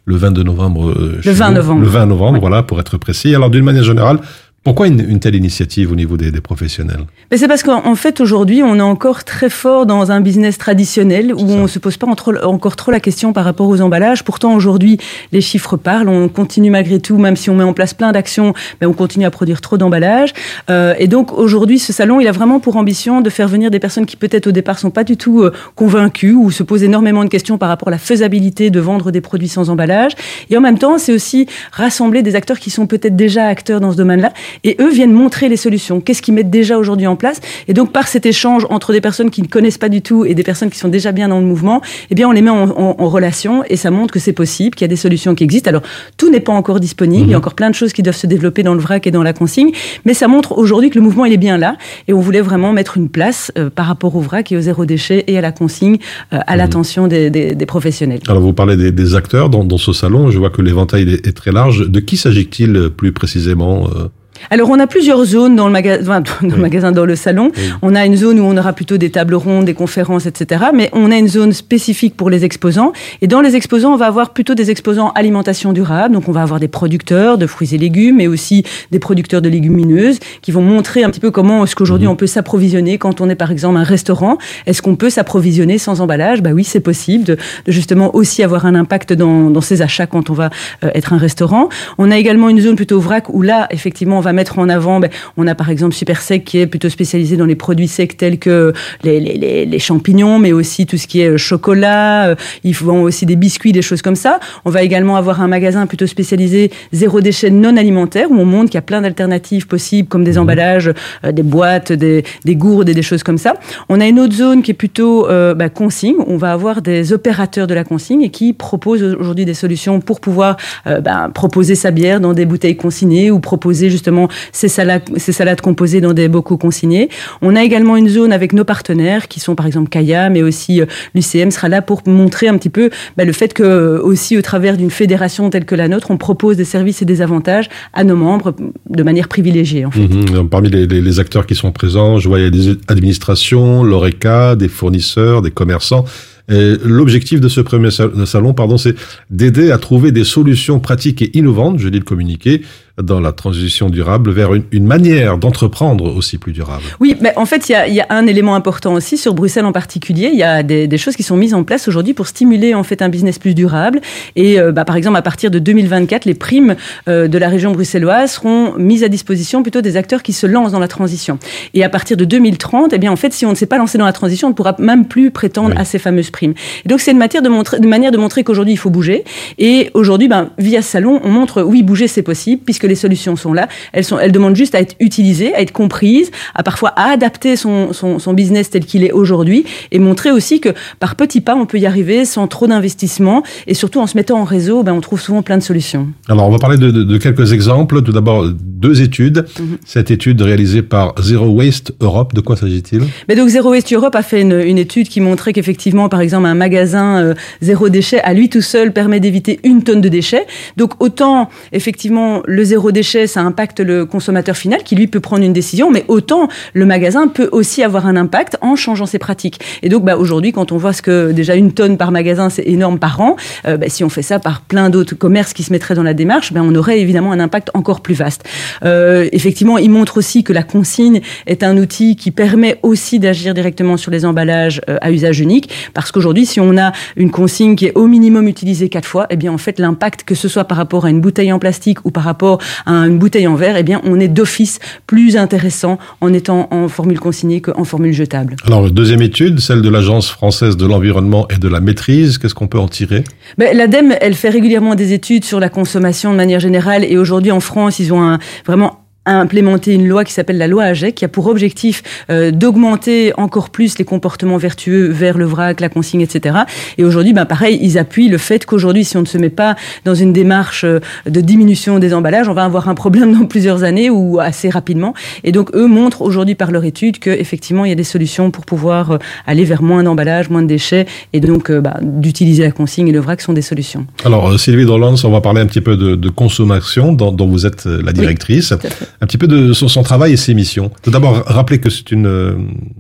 le 0.08 0.16
22 0.18 0.44
novembre. 0.44 0.90
euh, 0.90 1.20
chez 1.24 1.32
20 1.32 1.50
nous. 1.50 1.56
novembre. 1.56 1.82
Le 1.82 1.88
20 1.88 2.06
novembre, 2.06 2.40
voilà, 2.40 2.62
pour 2.64 2.80
être 2.80 2.98
précis. 2.98 3.34
Alors 3.34 3.50
d'une 3.50 3.64
manière 3.66 3.84
générale, 3.84 4.20
pourquoi 4.66 4.88
une, 4.88 5.00
une 5.00 5.20
telle 5.20 5.36
initiative 5.36 5.92
au 5.92 5.96
niveau 5.96 6.18
des, 6.18 6.32
des 6.32 6.42
professionnels? 6.42 7.02
Mais 7.30 7.38
c'est 7.38 7.48
parce 7.48 7.62
qu'en 7.62 7.86
en 7.86 7.94
fait, 7.94 8.20
aujourd'hui, 8.20 8.64
on 8.64 8.78
est 8.78 8.82
encore 8.82 9.24
très 9.24 9.52
fort 9.52 9.86
dans 9.86 10.12
un 10.12 10.22
business 10.22 10.58
traditionnel 10.58 11.36
où 11.36 11.44
on 11.44 11.68
se 11.68 11.78
pose 11.78 11.98
pas 11.98 12.08
encore 12.08 12.76
trop 12.76 12.92
la 12.92 13.00
question 13.00 13.32
par 13.32 13.46
rapport 13.46 13.68
aux 13.68 13.80
emballages. 13.82 14.24
Pourtant, 14.24 14.56
aujourd'hui, 14.56 14.98
les 15.32 15.42
chiffres 15.42 15.78
parlent. 15.78 16.10
On 16.10 16.30
continue 16.30 16.72
malgré 16.72 17.00
tout, 17.00 17.20
même 17.20 17.36
si 17.36 17.52
on 17.52 17.56
met 17.56 17.64
en 17.64 17.74
place 17.74 17.94
plein 17.94 18.12
d'actions, 18.12 18.56
mais 18.82 18.88
on 18.88 18.94
continue 18.94 19.26
à 19.26 19.30
produire 19.30 19.62
trop 19.62 19.78
d'emballages. 19.78 20.34
Euh, 20.72 20.96
et 20.98 21.08
donc, 21.08 21.32
aujourd'hui, 21.32 21.78
ce 21.78 21.94
salon, 21.94 22.20
il 22.20 22.28
a 22.28 22.32
vraiment 22.32 22.60
pour 22.60 22.76
ambition 22.78 23.22
de 23.22 23.30
faire 23.30 23.48
venir 23.48 23.70
des 23.70 23.80
personnes 23.80 24.08
qui, 24.08 24.16
peut-être 24.16 24.48
au 24.48 24.52
départ, 24.52 24.80
sont 24.80 24.90
pas 24.90 25.04
du 25.04 25.16
tout 25.16 25.44
euh, 25.44 25.54
convaincues 25.76 26.34
ou 26.34 26.50
se 26.50 26.64
posent 26.64 26.84
énormément 26.84 27.24
de 27.24 27.30
questions 27.30 27.60
par 27.60 27.70
rapport 27.70 27.90
à 27.90 27.92
la 27.92 28.00
faisabilité 28.00 28.72
de 28.72 28.80
vendre 28.80 29.12
des 29.12 29.22
produits 29.22 29.48
sans 29.48 29.70
emballage. 29.70 30.14
Et 30.50 30.58
en 30.58 30.62
même 30.62 30.80
temps, 30.80 30.98
c'est 30.98 31.14
aussi 31.14 31.46
rassembler 31.72 32.24
des 32.24 32.36
acteurs 32.36 32.58
qui 32.58 32.72
sont 32.72 32.88
peut-être 32.88 33.16
déjà 33.16 33.46
acteurs 33.46 33.80
dans 33.80 33.92
ce 33.92 33.98
domaine-là 33.98 34.34
et 34.64 34.76
eux 34.80 34.92
viennent 34.92 35.12
montrer 35.14 35.50
les 35.50 35.58
solutions. 35.58 36.02
Qu'est-ce 36.02 36.22
qu'ils 36.22 36.34
mettent 36.34 36.50
déjà 36.50 36.78
aujourd'hui 36.78 37.08
en 37.08 37.16
place? 37.16 37.40
Et 37.68 37.74
donc, 37.74 37.92
par 37.92 38.08
cet 38.08 38.26
échange 38.26 38.66
entre 38.70 38.92
des 38.94 39.02
personnes 39.02 39.30
qui 39.30 39.42
ne 39.42 39.48
connaissent 39.48 39.78
pas 39.78 39.90
du 39.90 40.02
tout 40.02 40.26
et 40.26 40.34
des 40.36 40.44
personnes 40.44 40.70
qui 40.70 40.78
sont 40.80 40.88
déjà 40.88 41.12
bien 41.12 41.28
dans 41.30 41.40
le 41.40 41.46
mouvement, 41.46 41.82
eh 42.10 42.16
bien, 42.16 42.28
on 42.28 42.32
les 42.32 42.42
met 42.42 42.50
en, 42.50 42.70
en- 42.70 42.96
en 42.98 43.10
relation 43.10 43.64
et 43.70 43.76
ça 43.76 43.92
montre 43.92 44.14
que 44.14 44.20
c'est 44.20 44.34
possible, 44.34 44.76
qu'il 44.76 44.84
y 44.86 44.90
a 44.90 44.90
des 44.90 44.96
solutions 44.96 45.36
qui 45.36 45.44
existent. 45.44 45.70
Alors, 45.70 45.82
tout 46.18 46.30
n'est 46.32 46.40
pas 46.40 46.54
encore 46.54 46.80
disponible. 46.80 47.26
Il 47.28 47.32
y 47.32 47.34
a 47.34 47.38
encore 47.38 47.56
plein 47.56 47.70
de 47.70 47.76
choses 47.76 47.94
qui 47.94 48.04
doivent 48.04 48.16
se 48.16 48.28
développer 48.28 48.64
dans 48.64 48.74
le 48.74 48.80
vrac 48.80 49.06
et 49.08 49.12
dans 49.12 49.24
la 49.24 49.34
consigne, 49.34 49.72
mais 50.06 50.14
ça 50.14 50.28
montre 50.28 50.58
aujourd'hui 50.58 50.90
que 50.90 50.96
le 50.96 51.02
mouvement 51.02 51.26
il 51.26 51.34
est 51.34 51.38
bien 51.38 51.58
là 51.58 51.76
et 52.08 52.14
on 52.14 52.20
voulait 52.20 52.42
vraiment 52.42 52.74
mettre 52.74 52.98
une 52.98 53.10
place 53.10 53.52
euh, 53.58 53.70
par 53.70 53.86
rapport 53.88 54.16
au 54.16 54.20
vrac 54.22 54.52
et 54.52 54.58
au 54.58 54.62
zéro 54.62 54.86
déchet 54.86 55.24
et 55.28 55.38
à 55.38 55.42
la 55.42 55.52
consigne 55.52 55.98
euh, 56.34 56.40
à 56.48 56.56
l'attention 56.56 57.08
des, 57.08 57.30
des- 57.30 57.56
des 57.56 57.66
professionnels. 57.66 58.20
Alors 58.28 58.42
vous 58.42 58.54
parlez 58.54 58.78
des, 58.78 58.92
des 58.92 59.16
acteurs 59.16 59.50
dans, 59.50 59.64
dans 59.64 59.78
ce 59.78 59.94
salon. 59.94 60.30
Je 60.32 60.38
vois 60.40 60.50
que 60.50 60.62
l'éventail 60.62 61.10
est, 61.14 61.28
est 61.28 61.32
très 61.34 61.52
large. 61.52 61.88
De 61.90 62.00
qui 62.00 62.18
s'agit-il 62.18 62.90
plus 62.96 63.12
précisément 63.12 63.88
euh 63.96 64.08
Alors, 64.50 64.70
on 64.70 64.80
a 64.80 64.88
plusieurs 64.88 65.24
zones 65.26 65.56
dans 65.56 65.68
le, 65.68 65.74
maga- 65.74 65.98
enfin, 66.02 66.22
dans 66.42 66.56
le 66.56 66.62
magasin, 66.62 66.92
dans 66.92 67.06
le 67.06 67.16
salon. 67.16 67.52
On 67.82 67.96
a 67.96 68.06
une 68.06 68.16
zone 68.16 68.40
où 68.40 68.44
on 68.44 68.56
aura 68.58 68.74
plutôt 68.74 68.98
des 68.98 69.10
tables 69.10 69.36
rondes, 69.36 69.66
des 69.66 69.74
conférences, 69.74 70.26
etc. 70.26 70.66
Mais 70.74 70.90
on 70.94 71.12
a 71.12 71.18
une 71.18 71.28
zone 71.28 71.54
spécifique 71.54 72.16
pour 72.16 72.30
les 72.30 72.46
exposants. 72.46 72.92
Et 73.22 73.28
dans 73.28 73.42
les 73.42 73.56
exposants, 73.56 73.94
on 73.94 73.98
va 73.98 74.08
avoir 74.08 74.32
plutôt 74.32 74.54
des 74.56 74.72
exposants 74.72 75.12
alimentation 75.16 75.74
durable. 75.74 76.14
Donc, 76.14 76.28
on 76.28 76.32
va 76.32 76.42
avoir 76.42 76.60
des 76.60 76.68
producteurs 76.68 77.38
de 77.38 77.48
fruits 77.48 77.74
et 77.74 77.78
légumes, 77.78 78.18
mais 78.18 78.28
aussi 78.28 78.64
des 78.92 79.00
producteurs 79.00 79.42
de 79.42 79.50
légumineuses 79.50 80.20
qui 80.42 80.52
vont 80.52 80.62
montrer 80.62 81.04
un 81.04 81.10
petit 81.10 81.20
peu 81.20 81.32
comment 81.32 81.64
est-ce 81.64 81.76
qu'aujourd'hui 81.76 82.08
on 82.08 82.16
peut 82.16 82.28
s'approvisionner 82.28 82.98
quand 82.98 83.22
on 83.22 83.30
est 83.30 83.36
par 83.36 83.52
exemple 83.52 83.78
un 83.78 83.84
restaurant. 83.84 84.38
Est-ce 84.66 84.82
qu'on 84.82 84.96
peut 84.96 85.10
s'approvisionner 85.10 85.78
sans 85.78 86.02
emballage? 86.02 86.42
Bah 86.42 86.52
oui, 86.54 86.64
c'est 86.64 86.80
possible 86.80 87.24
de, 87.24 87.38
de 87.66 87.72
justement 87.72 88.16
aussi 88.16 88.44
avoir 88.44 88.66
un 88.66 88.76
impact 88.76 89.14
dans, 89.14 89.50
dans 89.50 89.62
ses 89.62 89.82
achats 89.82 90.08
quand 90.08 90.30
on 90.30 90.34
va 90.34 90.50
euh, 90.84 90.92
être 90.94 91.14
un 91.14 91.18
restaurant. 91.18 91.70
On 91.98 92.12
a 92.12 92.18
également 92.18 92.50
une 92.50 92.60
zone 92.62 92.76
plutôt 92.76 93.00
vrac 93.00 93.30
où 93.30 93.42
là, 93.42 93.68
effectivement, 93.72 94.18
on 94.18 94.22
va 94.26 94.34
mettre 94.34 94.60
en 94.60 94.68
avant, 94.70 95.00
ben, 95.00 95.10
on 95.38 95.48
a 95.48 95.56
par 95.56 95.70
exemple 95.70 95.96
Super 95.96 96.20
Sec 96.22 96.44
qui 96.44 96.60
est 96.60 96.68
plutôt 96.68 96.90
spécialisé 96.90 97.38
dans 97.38 97.46
les 97.46 97.56
produits 97.56 97.88
secs 97.88 98.18
tels 98.18 98.40
que 98.40 98.74
les, 99.04 99.20
les, 99.20 99.38
les, 99.38 99.66
les 99.66 99.80
champignons, 99.80 100.38
mais 100.40 100.52
aussi 100.52 100.86
tout 100.86 100.98
ce 100.98 101.08
qui 101.08 101.22
est 101.22 101.30
euh, 101.30 101.38
chocolat. 101.38 102.28
euh, 102.30 102.36
Ils 102.64 102.76
vendent 102.76 103.06
aussi 103.06 103.26
des 103.26 103.38
biscuits, 103.38 103.72
des 103.72 103.82
choses 103.82 104.02
comme 104.02 104.16
ça. 104.26 104.40
On 104.66 104.72
va 104.72 104.82
également 104.84 105.16
avoir 105.16 105.42
un 105.42 105.48
magasin 105.48 105.86
plutôt 105.88 106.08
spécialisé 106.08 106.72
zéro 106.92 107.22
déchet 107.22 107.50
non 107.52 107.78
alimentaire 107.78 108.28
où 108.32 108.36
on 108.36 108.46
montre 108.46 108.70
qu'il 108.72 108.80
y 108.82 108.84
a 108.86 108.90
plein 108.92 109.02
d'alternatives 109.02 109.68
possibles 109.68 110.08
comme 110.08 110.24
des 110.24 110.38
emballages, 110.38 110.92
euh, 111.24 111.32
des 111.32 111.44
boîtes, 111.44 111.92
des, 111.92 112.24
des 112.44 112.56
gourdes 112.56 112.90
et 112.90 112.94
des 112.94 113.04
choses 113.10 113.24
comme 113.24 113.38
ça. 113.38 113.54
On 113.90 114.02
a 114.02 114.08
une 114.08 114.20
autre 114.20 114.36
zone 114.36 114.62
qui 114.64 114.72
est 114.72 114.80
plutôt 114.86 115.28
euh, 115.30 115.54
bah, 115.54 115.70
consigne. 115.70 116.20
On 116.28 116.38
va 116.38 116.52
avoir 116.52 116.82
des 116.82 117.14
opérateurs 117.14 117.68
de 117.68 117.74
la 117.74 117.84
consigne 117.84 118.22
et 118.24 118.32
qui 118.38 118.54
proposent 118.54 119.04
aujourd'hui 119.04 119.46
des 119.46 119.54
solutions 119.54 120.00
pour 120.02 120.20
pouvoir 120.20 120.58
euh, 120.88 121.02
bah, 121.02 121.30
proposer 121.34 121.76
sa 121.76 121.92
bière 121.92 122.20
dans 122.20 122.34
des 122.34 122.46
bouteilles 122.46 122.78
consignées 122.78 123.30
ou 123.32 123.40
proposer 123.40 123.90
justement 123.90 124.15
ses 124.52 124.68
salades, 124.68 125.62
composées 125.62 126.02
dans 126.02 126.14
des 126.14 126.28
bocaux 126.28 126.58
consignés. 126.58 127.10
On 127.42 127.56
a 127.56 127.64
également 127.64 127.96
une 127.98 128.10
zone 128.10 128.32
avec 128.32 128.54
nos 128.54 128.66
partenaires 128.66 129.28
qui 129.28 129.40
sont 129.40 129.56
par 129.56 129.66
exemple 129.66 129.90
Kaya, 129.90 130.30
mais 130.30 130.44
aussi 130.44 130.82
euh, 130.82 130.86
l'UCM 131.14 131.52
sera 131.52 131.70
là 131.70 131.82
pour 131.82 132.02
montrer 132.06 132.48
un 132.48 132.58
petit 132.58 132.70
peu 132.70 132.90
bah, 133.18 133.26
le 133.26 133.34
fait 133.34 133.54
que 133.54 133.64
euh, 133.64 134.02
aussi 134.02 134.38
au 134.38 134.42
travers 134.42 134.78
d'une 134.78 134.92
fédération 134.92 135.50
telle 135.50 135.66
que 135.66 135.76
la 135.76 135.88
nôtre, 135.88 136.12
on 136.12 136.18
propose 136.18 136.58
des 136.58 136.66
services 136.66 137.02
et 137.02 137.06
des 137.06 137.22
avantages 137.22 137.70
à 137.94 138.04
nos 138.04 138.16
membres 138.16 138.56
de 138.90 139.04
manière 139.04 139.28
privilégiée. 139.28 139.86
En 139.86 139.92
fait. 139.92 140.08
Mhm. 140.08 140.50
Parmi 140.50 140.70
les, 140.70 141.20
acteurs 141.20 141.46
qui 141.46 141.56
sont 141.56 141.72
présents, 141.72 142.20
je 142.20 142.28
vois 142.28 142.50
des 142.50 142.76
administrations, 142.88 143.84
l'ORECA, 143.84 144.56
des 144.56 144.68
fournisseurs, 144.68 145.42
des 145.42 145.52
commerçants. 145.52 146.06
L'objectif 146.48 147.40
de 147.42 147.48
ce 147.48 147.62
premier 147.62 147.90
sal- 147.90 148.28
salon, 148.28 148.54
pardon, 148.54 148.78
c'est 148.78 148.96
d'aider 149.30 149.72
à 149.72 149.78
trouver 149.78 150.12
des 150.12 150.24
solutions 150.24 150.80
pratiques 150.80 151.22
et 151.22 151.36
innovantes, 151.38 151.80
je 151.80 151.88
lis 151.88 152.00
le 152.00 152.04
communiqué, 152.04 152.62
dans 153.02 153.20
la 153.20 153.34
transition 153.34 153.90
durable 153.90 154.32
vers 154.32 154.54
une, 154.54 154.64
une 154.72 154.86
manière 154.86 155.38
d'entreprendre 155.38 156.16
aussi 156.16 156.38
plus 156.38 156.54
durable. 156.54 156.84
Oui, 157.00 157.16
mais 157.20 157.34
en 157.36 157.46
fait, 157.46 157.68
il 157.68 157.74
y 157.74 157.76
a, 157.76 157.88
y 157.88 158.00
a 158.00 158.06
un 158.10 158.26
élément 158.26 158.56
important 158.56 158.94
aussi 158.94 159.18
sur 159.18 159.34
Bruxelles 159.34 159.66
en 159.66 159.74
particulier. 159.74 160.30
Il 160.32 160.40
y 160.40 160.44
a 160.44 160.64
des, 160.64 160.88
des 160.88 160.98
choses 160.98 161.16
qui 161.16 161.24
sont 161.24 161.36
mises 161.36 161.54
en 161.54 161.64
place 161.64 161.88
aujourd'hui 161.88 162.14
pour 162.14 162.28
stimuler 162.28 162.74
en 162.74 162.84
fait 162.84 163.02
un 163.02 163.10
business 163.10 163.38
plus 163.38 163.54
durable. 163.54 164.00
Et 164.36 164.60
euh, 164.60 164.72
bah, 164.72 164.86
par 164.86 164.96
exemple, 164.96 165.18
à 165.18 165.22
partir 165.22 165.52
de 165.52 165.60
2024, 165.60 166.26
les 166.26 166.34
primes 166.34 166.76
euh, 167.10 167.28
de 167.28 167.38
la 167.38 167.50
région 167.50 167.72
bruxelloise 167.72 168.34
seront 168.34 168.78
mises 168.78 169.04
à 169.04 169.10
disposition 169.10 169.62
plutôt 169.62 169.82
des 169.82 169.98
acteurs 169.98 170.24
qui 170.24 170.32
se 170.32 170.48
lancent 170.48 170.72
dans 170.72 170.80
la 170.80 170.88
transition. 170.88 171.38
Et 171.74 171.84
à 171.84 171.90
partir 171.90 172.16
de 172.16 172.24
2030, 172.24 172.94
eh 172.94 172.98
bien 172.98 173.12
en 173.12 173.18
fait, 173.18 173.34
si 173.34 173.46
on 173.46 173.50
ne 173.50 173.56
s'est 173.56 173.66
pas 173.66 173.78
lancé 173.78 173.98
dans 173.98 174.06
la 174.06 174.14
transition, 174.14 174.48
on 174.48 174.52
ne 174.52 174.56
pourra 174.56 174.76
même 174.80 175.06
plus 175.06 175.32
prétendre 175.32 175.76
à 175.78 175.84
ces 175.84 176.00
fameuses 176.00 176.30
primes. 176.30 176.54
Et 176.86 176.90
donc 176.90 177.02
c'est 177.02 177.12
une 177.12 177.18
matière 177.18 177.42
de 177.42 177.50
montrer, 177.50 177.78
une 177.78 177.90
manière 177.90 178.12
de 178.12 178.18
montrer 178.18 178.44
qu'aujourd'hui 178.44 178.74
il 178.74 178.78
faut 178.78 178.90
bouger. 178.90 179.26
Et 179.58 179.92
aujourd'hui, 179.94 180.30
ben, 180.30 180.50
via 180.58 180.82
ce 180.82 180.92
salon, 180.92 181.20
on 181.24 181.30
montre 181.30 181.62
oui, 181.62 181.84
bouger 181.84 182.08
c'est 182.08 182.22
possible 182.22 182.62
puisque 182.64 182.85
les 182.88 182.96
solutions 182.96 183.36
sont 183.36 183.54
là. 183.54 183.68
Elles 183.94 184.04
sont, 184.04 184.20
elles 184.20 184.32
demandent 184.32 184.56
juste 184.56 184.76
à 184.76 184.80
être 184.80 184.96
utilisées, 185.00 185.54
à 185.54 185.62
être 185.62 185.72
comprises, 185.72 186.32
à 186.54 186.64
parfois 186.64 186.90
à 186.96 187.10
adapter 187.12 187.56
son, 187.56 187.94
son, 187.94 188.20
son 188.20 188.34
business 188.34 188.70
tel 188.70 188.86
qu'il 188.86 189.04
est 189.04 189.12
aujourd'hui 189.12 189.66
et 189.92 190.00
montrer 190.00 190.32
aussi 190.32 190.60
que 190.60 190.70
par 191.00 191.16
petits 191.16 191.42
pas 191.42 191.56
on 191.56 191.66
peut 191.66 191.78
y 191.80 191.86
arriver 191.86 192.26
sans 192.26 192.48
trop 192.48 192.68
d'investissement 192.68 193.44
et 193.68 193.74
surtout 193.74 194.00
en 194.00 194.08
se 194.08 194.18
mettant 194.18 194.40
en 194.40 194.44
réseau, 194.44 194.84
ben, 194.84 194.94
on 194.94 195.02
trouve 195.02 195.20
souvent 195.22 195.42
plein 195.42 195.58
de 195.58 195.64
solutions. 195.64 196.08
Alors, 196.28 196.48
on 196.48 196.52
va 196.52 196.60
parler 196.60 196.78
de, 196.78 196.92
de- 196.92 197.04
de 197.04 197.18
quelques 197.18 197.54
exemples. 197.54 198.02
Tout 198.02 198.12
d'abord, 198.12 198.48
deux 198.60 199.02
études. 199.02 199.46
Mhm. 199.60 199.78
Cette 199.86 200.12
étude 200.12 200.42
réalisée 200.42 200.82
par 200.82 201.14
Zero 201.22 201.48
Waste 201.48 201.94
Europe, 202.02 202.34
de 202.34 202.42
quoi 202.42 202.56
s'agit-il? 202.56 203.02
Mais 203.28 203.36
donc 203.36 203.50
Zero 203.50 203.70
Waste 203.72 203.92
Europe 203.94 204.16
a 204.16 204.22
fait 204.24 204.42
une, 204.42 204.60
une 204.60 204.78
étude 204.78 205.08
qui 205.08 205.22
montrait 205.22 205.54
qu'effectivement, 205.54 206.10
par 206.10 206.22
exemple, 206.22 206.46
un 206.48 206.56
magasin 206.56 207.18
euh, 207.24 207.34
zéro 207.62 207.90
déchet 207.90 208.20
à 208.22 208.34
lui 208.34 208.50
tout 208.50 208.62
seul 208.62 208.92
permet 208.94 209.20
d'éviter 209.20 209.60
une 209.64 209.84
tonne 209.84 210.02
de 210.02 210.10
déchets. 210.10 210.46
Donc 210.78 211.02
autant 211.02 211.50
effectivement 211.72 212.42
le 212.46 212.64
zéro 212.64 212.75
déchet, 212.92 213.28
ça 213.28 213.42
impacte 213.42 213.80
le 213.80 214.06
consommateur 214.06 214.56
final 214.56 214.84
qui 214.84 214.96
lui 214.96 215.08
peut 215.08 215.20
prendre 215.20 215.44
une 215.44 215.54
décision, 215.54 215.92
mais 215.92 216.06
autant 216.08 216.48
le 216.74 216.86
magasin 216.86 217.28
peut 217.28 217.50
aussi 217.52 217.84
avoir 217.84 218.06
un 218.06 218.16
impact 218.16 218.58
en 218.62 218.76
changeant 218.76 219.06
ses 219.06 219.20
pratiques. 219.20 219.60
Et 219.84 219.90
donc 219.90 220.04
bah, 220.04 220.18
aujourd'hui, 220.18 220.52
quand 220.52 220.72
on 220.72 220.78
voit 220.78 220.94
ce 220.94 221.02
que 221.02 221.32
déjà 221.32 221.56
une 221.56 221.74
tonne 221.74 221.98
par 221.98 222.12
magasin, 222.12 222.50
c'est 222.50 222.68
énorme 222.68 223.00
par 223.00 223.20
an, 223.22 223.36
euh, 223.68 223.78
bah, 223.78 223.88
si 223.90 224.04
on 224.04 224.10
fait 224.10 224.22
ça 224.22 224.40
par 224.40 224.62
plein 224.62 224.90
d'autres 224.90 225.16
commerces 225.16 225.54
qui 225.54 225.64
se 225.64 225.72
mettraient 225.72 225.96
dans 225.96 226.04
la 226.04 226.14
démarche, 226.14 226.54
bah, 226.54 226.62
on 226.64 226.76
aurait 226.76 227.00
évidemment 227.00 227.32
un 227.32 227.40
impact 227.40 227.70
encore 227.74 228.02
plus 228.02 228.16
vaste. 228.16 228.44
Euh, 228.84 229.28
effectivement, 229.32 229.78
il 229.78 229.90
montre 229.90 230.18
aussi 230.18 230.44
que 230.44 230.54
la 230.54 230.64
consigne 230.64 231.22
est 231.48 231.64
un 231.64 231.78
outil 231.78 232.16
qui 232.16 232.32
permet 232.32 232.80
aussi 232.84 233.20
d'agir 233.20 233.54
directement 233.54 233.98
sur 233.98 234.12
les 234.12 234.26
emballages 234.26 234.82
euh, 234.90 234.98
à 235.02 235.12
usage 235.12 235.40
unique, 235.40 235.70
parce 235.94 236.12
qu'aujourd'hui, 236.12 236.46
si 236.46 236.60
on 236.60 236.78
a 236.78 236.92
une 237.16 237.32
consigne 237.32 237.76
qui 237.76 237.88
est 237.88 237.94
au 237.96 238.08
minimum 238.08 238.48
utilisée 238.48 238.90
quatre 238.90 239.08
fois, 239.08 239.28
eh 239.30 239.36
bien 239.36 239.52
en 239.52 239.58
fait 239.58 239.80
l'impact, 239.80 240.24
que 240.24 240.36
ce 240.36 240.48
soit 240.48 240.66
par 240.66 240.78
rapport 240.78 241.06
à 241.06 241.10
une 241.10 241.22
bouteille 241.22 241.52
en 241.52 241.60
plastique 241.60 242.06
ou 242.06 242.12
par 242.12 242.24
rapport 242.24 242.60
à 242.86 242.92
une 242.92 243.18
bouteille 243.18 243.48
en 243.48 243.56
verre, 243.56 243.78
eh 243.78 243.84
bien 243.84 244.02
on 244.04 244.20
est 244.20 244.28
d'office 244.28 244.80
plus 245.08 245.38
intéressant 245.38 245.98
en 246.22 246.34
étant 246.34 246.68
en 246.72 246.88
formule 246.88 247.20
consignée 247.20 247.62
qu'en 247.62 247.84
formule 247.84 248.14
jetable. 248.14 248.56
Alors, 248.66 248.90
deuxième 248.92 249.22
étude, 249.22 249.60
celle 249.60 249.82
de 249.82 249.90
l'Agence 249.90 250.30
française 250.30 250.78
de 250.78 250.86
l'environnement 250.86 251.48
et 251.50 251.58
de 251.58 251.68
la 251.68 251.80
maîtrise. 251.80 252.38
Qu'est-ce 252.38 252.56
qu'on 252.56 252.68
peut 252.68 252.80
en 252.80 252.88
tirer? 252.88 253.24
Ben, 253.58 253.76
L'ADEME, 253.76 254.16
elle 254.22 254.36
fait 254.36 254.50
régulièrement 254.50 254.96
des 254.96 255.14
études 255.14 255.46
sur 255.46 255.60
la 255.60 255.70
consommation 255.70 256.32
de 256.32 256.38
manière 256.38 256.60
générale 256.60 257.04
et 257.04 257.18
aujourd'hui 257.18 257.52
en 257.52 257.60
France, 257.60 258.00
ils 258.00 258.14
ont 258.14 258.22
un, 258.22 258.40
vraiment 258.66 259.05
a 259.26 259.34
implémenté 259.34 259.94
une 259.94 260.08
loi 260.08 260.24
qui 260.24 260.34
s'appelle 260.34 260.58
la 260.58 260.68
loi 260.68 260.84
AGEC, 260.84 261.16
qui 261.16 261.26
a 261.26 261.28
pour 261.28 261.48
objectif 261.48 262.04
euh, 262.30 262.52
d'augmenter 262.52 263.34
encore 263.38 263.70
plus 263.70 263.98
les 263.98 264.06
comportements 264.06 264.58
vertueux 264.58 265.08
vers 265.08 265.38
le 265.38 265.46
vrac, 265.46 265.82
la 265.82 265.90
consigne, 265.90 266.22
etc. 266.22 266.60
Et 266.98 267.04
aujourd'hui, 267.04 267.34
ben 267.34 267.46
pareil, 267.46 267.80
ils 267.82 267.98
appuient 267.98 268.30
le 268.30 268.38
fait 268.38 268.66
qu'aujourd'hui, 268.66 269.04
si 269.04 269.18
on 269.18 269.22
ne 269.22 269.26
se 269.26 269.38
met 269.38 269.50
pas 269.50 269.76
dans 270.06 270.16
une 270.16 270.32
démarche 270.32 270.84
euh, 270.84 271.00
de 271.26 271.42
diminution 271.42 272.00
des 272.00 272.14
emballages, 272.14 272.48
on 272.48 272.54
va 272.54 272.64
avoir 272.66 272.88
un 272.88 272.96
problème 272.96 273.34
dans 273.34 273.46
plusieurs 273.46 273.84
années 273.84 274.10
ou 274.10 274.40
assez 274.40 274.70
rapidement. 274.70 275.14
Et 275.44 275.52
donc, 275.52 275.76
eux 275.76 275.88
montrent 275.88 276.22
aujourd'hui 276.22 276.56
par 276.56 276.72
leur 276.72 276.86
étude 276.86 277.20
qu'effectivement, 277.20 277.86
il 277.86 277.90
y 277.90 277.92
a 277.92 277.96
des 277.96 278.04
solutions 278.04 278.52
pour 278.52 278.66
pouvoir 278.66 279.12
euh, 279.12 279.18
aller 279.48 279.66
vers 279.66 279.82
moins 279.82 280.04
d'emballages, 280.04 280.50
moins 280.50 280.62
de 280.62 280.68
déchets, 280.68 281.08
et 281.34 281.40
donc 281.40 281.72
euh, 281.72 281.82
bah, 281.82 281.98
d'utiliser 282.02 282.64
la 282.64 282.72
consigne 282.72 283.08
et 283.08 283.12
le 283.12 283.20
vrac 283.20 283.42
sont 283.42 283.54
des 283.54 283.64
solutions. 283.64 284.06
Alors, 284.24 284.60
Sylvie 284.60 284.86
Drolans, 284.86 285.16
on 285.24 285.32
va 285.32 285.42
parler 285.42 285.62
un 285.62 285.66
petit 285.66 285.82
peu 285.82 285.98
de, 285.98 286.16
de 286.16 286.30
consommation, 286.30 287.12
dont, 287.12 287.32
dont 287.32 287.48
vous 287.48 287.66
êtes 287.66 287.86
la 287.86 288.14
directrice. 288.14 288.74
Un 289.22 289.26
petit 289.28 289.38
peu 289.38 289.48
de 289.48 289.74
son, 289.74 289.88
son 289.88 290.04
travail 290.04 290.34
et 290.34 290.38
ses 290.38 290.54
missions. 290.54 290.92
Tout 291.02 291.12
d'abord, 291.12 291.44
rappeler 291.46 291.80
que 291.80 291.90
c'est 291.90 292.12
une, 292.12 292.28
euh, 292.28 292.54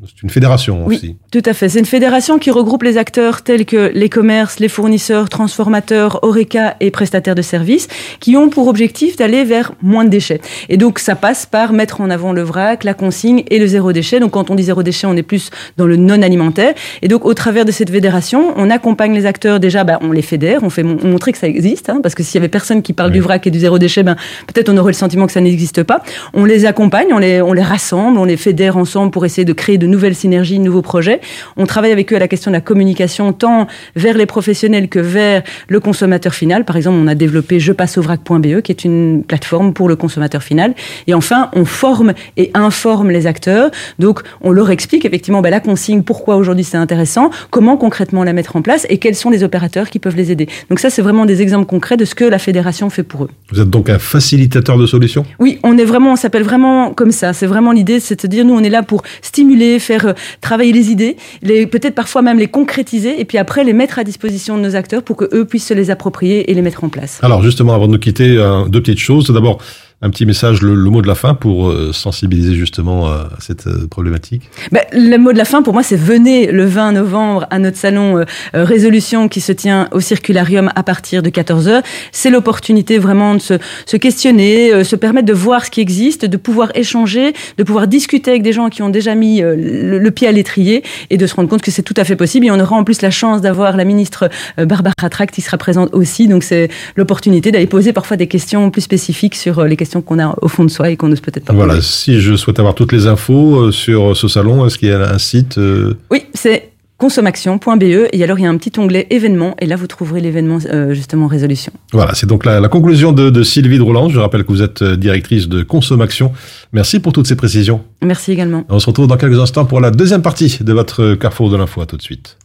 c'est 0.05 0.23
une 0.23 0.29
fédération 0.29 0.83
Oui, 0.85 0.95
aussi. 0.95 1.15
tout 1.31 1.41
à 1.45 1.53
fait. 1.53 1.69
C'est 1.69 1.79
une 1.79 1.85
fédération 1.85 2.39
qui 2.39 2.51
regroupe 2.51 2.83
les 2.83 2.97
acteurs 2.97 3.41
tels 3.41 3.65
que 3.65 3.91
les 3.93 4.09
commerces, 4.09 4.59
les 4.59 4.67
fournisseurs, 4.69 5.29
transformateurs, 5.29 6.19
Oreca 6.23 6.75
et 6.79 6.91
prestataires 6.91 7.35
de 7.35 7.41
services, 7.41 7.87
qui 8.19 8.35
ont 8.37 8.49
pour 8.49 8.67
objectif 8.67 9.15
d'aller 9.17 9.43
vers 9.43 9.73
moins 9.81 10.03
de 10.05 10.09
déchets. 10.09 10.41
Et 10.69 10.77
donc, 10.77 10.99
ça 10.99 11.15
passe 11.15 11.45
par 11.45 11.73
mettre 11.73 12.01
en 12.01 12.09
avant 12.09 12.33
le 12.33 12.41
vrac, 12.41 12.83
la 12.83 12.93
consigne 12.93 13.43
et 13.49 13.59
le 13.59 13.67
zéro 13.67 13.91
déchet. 13.93 14.19
Donc, 14.19 14.31
quand 14.31 14.49
on 14.49 14.55
dit 14.55 14.63
zéro 14.63 14.83
déchet, 14.83 15.07
on 15.07 15.15
est 15.15 15.23
plus 15.23 15.49
dans 15.77 15.85
le 15.85 15.95
non 15.97 16.21
alimentaire. 16.21 16.73
Et 17.01 17.07
donc, 17.07 17.25
au 17.25 17.33
travers 17.33 17.65
de 17.65 17.71
cette 17.71 17.89
fédération, 17.89 18.53
on 18.55 18.69
accompagne 18.69 19.13
les 19.13 19.25
acteurs. 19.25 19.59
Déjà, 19.59 19.83
bah, 19.83 19.99
on 20.01 20.11
les 20.11 20.21
fédère, 20.21 20.63
on 20.63 20.69
fait 20.69 20.83
mon- 20.83 20.97
montrer 21.05 21.31
que 21.31 21.37
ça 21.37 21.47
existe, 21.47 21.89
hein, 21.89 21.99
parce 22.01 22.15
que 22.15 22.23
s'il 22.23 22.35
y 22.35 22.37
avait 22.39 22.47
personne 22.49 22.81
qui 22.81 22.93
parle 22.93 23.11
du 23.11 23.19
vrac 23.19 23.45
et 23.47 23.51
du 23.51 23.59
zéro 23.59 23.77
déchet, 23.79 24.03
ben, 24.03 24.15
peut-être 24.47 24.69
on 24.69 24.77
aurait 24.77 24.91
le 24.91 24.97
sentiment 24.97 25.25
que 25.25 25.31
ça 25.33 25.41
n'existe 25.41 25.83
pas. 25.83 26.01
On 26.33 26.45
les 26.45 26.65
accompagne, 26.65 27.07
on 27.11 27.17
les, 27.17 27.41
on 27.41 27.53
les 27.53 27.61
rassemble, 27.61 28.17
on 28.17 28.25
les 28.25 28.37
fédère 28.37 28.77
ensemble 28.77 29.11
pour 29.11 29.25
essayer 29.25 29.45
de 29.45 29.53
créer 29.53 29.77
de 29.77 29.87
nouvelles 29.87 30.15
synergies, 30.15 30.57
de 30.57 30.63
nouveaux 30.63 30.81
projets. 30.81 31.21
On 31.57 31.65
travaille 31.65 31.91
avec 31.91 32.11
eux 32.11 32.15
à 32.15 32.19
la 32.19 32.27
question 32.27 32.51
de 32.51 32.55
la 32.55 32.61
communication, 32.61 33.33
tant 33.33 33.67
vers 33.95 34.17
les 34.17 34.25
professionnels 34.25 34.89
que 34.89 34.99
vers 34.99 35.43
le 35.67 35.79
consommateur 35.79 36.33
final. 36.33 36.65
Par 36.65 36.77
exemple, 36.77 36.97
on 37.01 37.07
a 37.07 37.15
développé 37.15 37.59
jepasseauvrac.be, 37.59 38.61
qui 38.61 38.71
est 38.71 38.85
une 38.85 39.23
plateforme 39.23 39.73
pour 39.73 39.87
le 39.87 39.95
consommateur 39.95 40.43
final. 40.43 40.73
Et 41.07 41.13
enfin, 41.13 41.49
on 41.53 41.65
forme 41.65 42.13
et 42.37 42.51
informe 42.53 43.11
les 43.11 43.27
acteurs. 43.27 43.71
Donc, 43.99 44.21
on 44.41 44.51
leur 44.51 44.69
explique 44.69 45.05
effectivement 45.05 45.41
ben, 45.41 45.49
la 45.49 45.59
consigne, 45.59 46.03
pourquoi 46.03 46.35
aujourd'hui 46.35 46.63
c'est 46.63 46.77
intéressant, 46.77 47.29
comment 47.49 47.77
concrètement 47.77 48.23
la 48.23 48.33
mettre 48.33 48.55
en 48.55 48.61
place 48.61 48.85
et 48.89 48.97
quels 48.97 49.15
sont 49.15 49.29
les 49.29 49.43
opérateurs 49.43 49.89
qui 49.89 49.99
peuvent 49.99 50.15
les 50.15 50.31
aider. 50.31 50.47
Donc 50.69 50.79
ça, 50.79 50.89
c'est 50.89 51.01
vraiment 51.01 51.25
des 51.25 51.41
exemples 51.41 51.65
concrets 51.65 51.97
de 51.97 52.05
ce 52.05 52.15
que 52.15 52.25
la 52.25 52.39
fédération 52.39 52.89
fait 52.89 53.03
pour 53.03 53.23
eux. 53.23 53.29
Vous 53.51 53.61
êtes 53.61 53.69
donc 53.69 53.89
un 53.89 53.99
facilitateur 53.99 54.77
de 54.77 54.85
solutions? 54.85 55.25
Oui, 55.39 55.59
on 55.63 55.77
est 55.77 55.83
vraiment, 55.83 55.94
on 55.99 56.15
s'appelle 56.15 56.43
vraiment 56.43 56.93
comme 56.93 57.11
ça. 57.11 57.33
C'est 57.33 57.45
vraiment 57.45 57.71
l'idée, 57.71 57.99
c'est 57.99 58.21
de 58.23 58.27
dire, 58.27 58.45
nous, 58.45 58.53
on 58.53 58.63
est 58.63 58.69
là 58.69 58.83
pour 58.83 59.03
stimuler, 59.21 59.79
faire 59.79 60.07
euh, 60.07 60.13
travailler 60.41 60.71
les 60.71 60.91
idées, 60.91 61.17
peut-être 61.41 61.95
parfois 61.95 62.21
même 62.21 62.39
les 62.39 62.47
concrétiser, 62.47 63.19
et 63.19 63.25
puis 63.25 63.37
après 63.37 63.63
les 63.63 63.73
mettre 63.73 63.99
à 63.99 64.03
disposition 64.03 64.57
de 64.57 64.63
nos 64.63 64.75
acteurs 64.75 65.03
pour 65.03 65.15
que 65.15 65.25
eux 65.33 65.45
puissent 65.45 65.67
se 65.67 65.73
les 65.73 65.91
approprier 65.91 66.49
et 66.49 66.53
les 66.53 66.61
mettre 66.61 66.83
en 66.83 66.89
place. 66.89 67.19
Alors 67.21 67.41
justement, 67.43 67.73
avant 67.73 67.87
de 67.87 67.93
nous 67.93 67.99
quitter, 67.99 68.37
euh, 68.37 68.65
deux 68.65 68.81
petites 68.81 68.99
choses. 68.99 69.29
D'abord, 69.29 69.59
un 70.01 70.09
petit 70.09 70.25
message, 70.25 70.61
le, 70.61 70.75
mot 70.75 71.01
de 71.01 71.07
la 71.07 71.15
fin 71.15 71.33
pour 71.33 71.69
euh, 71.69 71.91
sensibiliser 71.93 72.53
justement 72.53 73.07
euh, 73.07 73.23
à 73.23 73.39
cette 73.39 73.67
euh, 73.67 73.87
problématique. 73.87 74.49
Ben, 74.71 74.83
le 74.91 75.17
mot 75.17 75.31
de 75.31 75.37
la 75.37 75.45
fin, 75.45 75.63
pour 75.63 75.73
moi, 75.73 75.83
c'est 75.83 75.95
venez 75.95 76.51
le 76.51 76.65
20 76.65 76.91
novembre 76.91 77.47
à 77.49 77.59
notre 77.59 77.77
salon 77.77 78.17
euh, 78.17 78.25
euh, 78.55 78.63
Résolution 78.63 79.29
qui 79.29 79.41
se 79.41 79.51
tient 79.51 79.87
au 79.91 80.01
Circularium 80.01 80.71
à 80.75 80.83
partir 80.83 81.23
de 81.23 81.29
14h. 81.29 81.83
C'est 82.11 82.29
l'opportunité 82.29 82.97
vraiment 82.97 83.35
de 83.35 83.41
se, 83.41 83.97
questionner, 83.97 84.73
euh, 84.73 84.83
se 84.83 84.95
permettre 84.95 85.27
de 85.27 85.33
voir 85.33 85.65
ce 85.65 85.71
qui 85.71 85.81
existe, 85.81 86.25
de 86.25 86.37
pouvoir 86.37 86.71
échanger, 86.75 87.33
de 87.57 87.63
pouvoir 87.63 87.87
discuter 87.87 88.31
avec 88.31 88.43
des 88.43 88.53
gens 88.53 88.69
qui 88.69 88.81
ont 88.81 88.89
déjà 88.89 89.15
mis 89.15 89.41
euh, 89.41 89.55
le, 89.55 89.97
le 89.97 90.11
pied 90.11 90.27
à 90.27 90.31
l'étrier 90.31 90.83
et 91.09 91.17
de 91.17 91.25
se 91.25 91.35
rendre 91.35 91.49
compte 91.49 91.61
que 91.61 91.71
c'est 91.71 91.83
tout 91.83 91.93
à 91.97 92.03
fait 92.03 92.15
possible. 92.15 92.45
Et 92.45 92.51
on 92.51 92.59
aura 92.59 92.75
en 92.75 92.83
plus 92.83 93.01
la 93.01 93.11
chance 93.11 93.41
d'avoir 93.41 93.77
la 93.77 93.85
ministre 93.85 94.29
euh, 94.59 94.65
Barbara 94.65 95.09
Tract 95.09 95.33
qui 95.33 95.41
sera 95.41 95.57
présente 95.57 95.93
aussi. 95.93 96.27
Donc 96.27 96.43
c'est 96.43 96.69
l'opportunité 96.95 97.51
d'aller 97.51 97.67
poser 97.67 97.93
parfois 97.93 98.17
des 98.17 98.27
questions 98.27 98.69
plus 98.69 98.81
spécifiques 98.81 99.35
sur 99.35 99.59
euh, 99.59 99.67
les 99.67 99.75
questions 99.77 99.84
qu'on 100.01 100.19
a 100.19 100.35
au 100.41 100.47
fond 100.47 100.63
de 100.65 100.69
soi 100.69 100.89
et 100.89 100.97
qu'on 100.97 101.07
n'ose 101.07 101.21
peut-être 101.21 101.45
pas 101.45 101.53
Voilà, 101.53 101.75
poser. 101.75 101.85
si 101.87 102.19
je 102.21 102.35
souhaite 102.35 102.59
avoir 102.59 102.75
toutes 102.75 102.91
les 102.91 103.07
infos 103.07 103.55
euh, 103.67 103.71
sur 103.71 104.15
ce 104.17 104.27
salon, 104.27 104.65
est-ce 104.65 104.77
qu'il 104.77 104.89
y 104.89 104.91
a 104.91 105.09
un 105.09 105.17
site 105.17 105.57
euh, 105.57 105.95
Oui, 106.11 106.23
c'est 106.33 106.71
consommation.be 106.97 107.83
et 108.13 108.23
alors 108.23 108.39
il 108.39 108.43
y 108.43 108.45
a 108.45 108.49
un 108.49 108.55
petit 108.57 108.71
onglet 108.79 109.05
événements 109.09 109.55
et 109.59 109.65
là 109.65 109.75
vous 109.75 109.85
trouverez 109.87 110.21
l'événement 110.21 110.59
euh, 110.71 110.93
justement 110.93 111.27
résolution. 111.27 111.73
Voilà, 111.91 112.13
c'est 112.15 112.25
donc 112.25 112.45
la, 112.45 112.61
la 112.61 112.69
conclusion 112.69 113.11
de, 113.11 113.29
de 113.29 113.43
Sylvie 113.43 113.77
Drouland. 113.77 114.07
Je 114.09 114.17
rappelle 114.19 114.43
que 114.45 114.51
vous 114.53 114.61
êtes 114.61 114.81
directrice 114.83 115.49
de 115.49 115.61
Consommation. 115.63 116.31
Merci 116.71 116.99
pour 116.99 117.11
toutes 117.11 117.27
ces 117.27 117.35
précisions. 117.35 117.81
Merci 118.01 118.31
également. 118.31 118.63
On 118.69 118.79
se 118.79 118.85
retrouve 118.87 119.07
dans 119.07 119.17
quelques 119.17 119.39
instants 119.39 119.65
pour 119.65 119.81
la 119.81 119.91
deuxième 119.91 120.21
partie 120.21 120.57
de 120.61 120.71
votre 120.73 121.15
Carrefour 121.15 121.49
de 121.49 121.57
l'info. 121.57 121.81
À 121.81 121.85
tout 121.85 121.97
de 121.97 122.01
suite. 122.01 122.37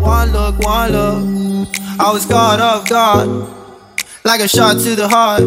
One 0.00 0.32
look, 0.32 0.66
one 0.66 0.92
look. 0.92 1.68
I 2.00 2.12
was 2.12 2.24
caught 2.26 2.60
off 2.60 2.88
guard, 2.88 3.28
like 4.24 4.40
a 4.40 4.48
shot 4.48 4.78
to 4.80 4.94
the 4.94 5.08
heart. 5.08 5.42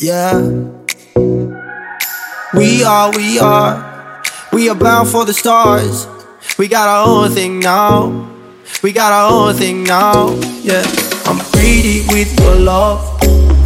Yeah. 0.00 0.38
We 2.54 2.84
are, 2.84 3.10
we 3.16 3.38
are, 3.38 4.22
we 4.52 4.68
are 4.68 4.74
bound 4.74 5.08
for 5.08 5.24
the 5.24 5.32
stars. 5.32 6.06
We 6.58 6.68
got 6.68 6.88
our 6.88 7.06
own 7.06 7.30
thing 7.30 7.60
now. 7.60 8.28
We 8.82 8.92
got 8.92 9.12
our 9.12 9.32
own 9.32 9.54
thing 9.54 9.84
now. 9.84 10.34
Yeah. 10.62 10.84
I'm 11.24 11.38
greedy 11.52 12.04
with 12.08 12.38
your 12.40 12.56
love. 12.56 13.00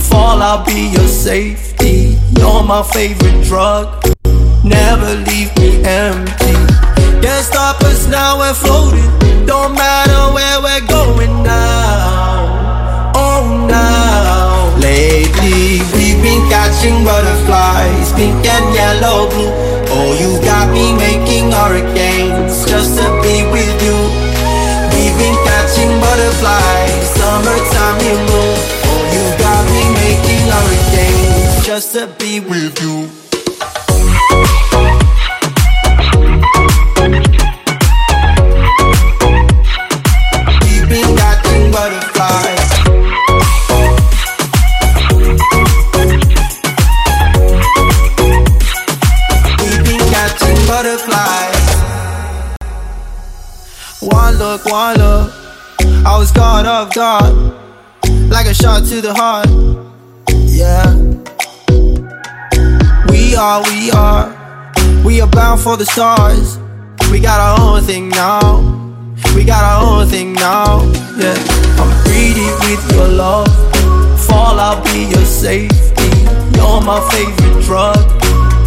Fall, 0.08 0.40
I'll 0.42 0.64
be 0.64 0.90
your 0.92 1.08
safety. 1.08 2.18
You're 2.38 2.62
my 2.62 2.82
favorite 2.82 3.44
drug. 3.44 4.04
Never 4.64 5.14
leave 5.30 5.56
me 5.58 5.82
empty. 5.84 6.54
Can't 7.22 7.44
stop 7.44 7.80
us 7.82 8.06
now, 8.08 8.38
we're 8.38 8.54
floating. 8.54 9.46
Don't 9.46 9.74
matter 9.74 10.34
where 10.34 10.60
we're 10.62 10.86
going 10.86 11.42
now. 11.42 12.35
Now. 13.68 14.74
Lately, 14.78 15.80
we've 15.94 16.20
been 16.22 16.42
catching 16.48 17.04
butterflies, 17.04 18.12
pink 18.12 18.44
and 18.46 18.66
yellow, 18.74 19.28
blue. 19.30 19.52
Oh, 19.88 20.14
you 20.20 20.40
got 20.44 20.68
me 20.72 20.92
making 20.94 21.50
hurricanes 21.50 22.66
just 22.66 22.98
to 22.98 23.06
be 23.22 23.42
with 23.50 23.76
you. 23.82 23.98
We've 24.94 25.16
been 25.18 25.38
catching 25.44 25.92
butterflies, 26.00 27.04
summertime, 27.18 27.98
you 28.06 28.16
know. 28.28 28.48
Oh, 28.88 29.02
you 29.14 29.24
got 29.38 29.62
me 29.74 29.84
making 30.02 30.44
hurricanes 30.52 31.66
just 31.66 31.92
to 31.94 32.06
be 32.18 32.40
with 32.40 32.80
you. 32.82 33.25
Look, 54.56 54.72
one 54.72 54.96
look. 54.96 55.32
I 56.06 56.16
was 56.18 56.32
caught 56.32 56.64
off 56.64 56.94
guard, 56.94 57.34
like 58.30 58.46
a 58.46 58.54
shot 58.54 58.86
to 58.86 59.02
the 59.02 59.12
heart. 59.12 59.50
yeah. 60.48 60.94
We 63.10 63.36
are, 63.36 63.60
we 63.68 63.90
are, 63.90 65.04
we 65.04 65.20
are 65.20 65.28
bound 65.28 65.60
for 65.60 65.76
the 65.76 65.84
stars. 65.84 66.56
We 67.10 67.20
got 67.20 67.38
our 67.38 67.60
own 67.60 67.82
thing 67.82 68.08
now. 68.08 68.60
We 69.34 69.44
got 69.44 69.62
our 69.62 70.00
own 70.00 70.08
thing 70.08 70.32
now, 70.32 70.80
yeah. 71.18 71.36
I'm 71.76 71.92
greedy 72.04 72.48
with 72.64 72.92
your 72.92 73.08
love. 73.08 73.52
Fall, 74.26 74.58
I'll 74.58 74.82
be 74.84 75.04
your 75.04 75.26
safety. 75.26 76.08
You're 76.56 76.80
my 76.80 77.06
favorite 77.12 77.62
drug. 77.62 78.00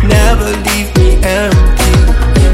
Never 0.03 0.51
leave 0.69 0.95
me 0.97 1.17
empty. 1.23 1.98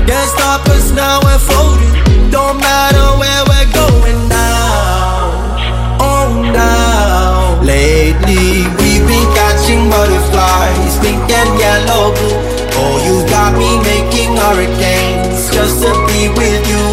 Can't 0.05 0.29
stop 0.29 0.61
us 0.69 0.91
now, 0.91 1.19
we're 1.25 1.39
floating. 1.39 2.29
Don't 2.29 2.57
matter 2.61 3.05
where 3.17 3.41
we're 3.49 3.71
going 3.73 4.29
now. 4.29 5.57
Oh, 5.97 6.45
now. 6.53 7.61
Lately, 7.65 8.69
we've 8.77 9.05
been 9.09 9.27
catching 9.33 9.89
butterflies, 9.89 10.93
pink 11.01 11.25
and 11.25 11.51
yellow, 11.57 12.13
blue. 12.13 12.37
Oh, 12.77 13.01
you 13.01 13.25
got 13.29 13.57
me 13.57 13.81
making 13.81 14.37
hurricanes 14.37 15.49
just 15.49 15.81
to 15.81 15.89
be 16.05 16.29
with 16.37 16.61
you. 16.69 16.85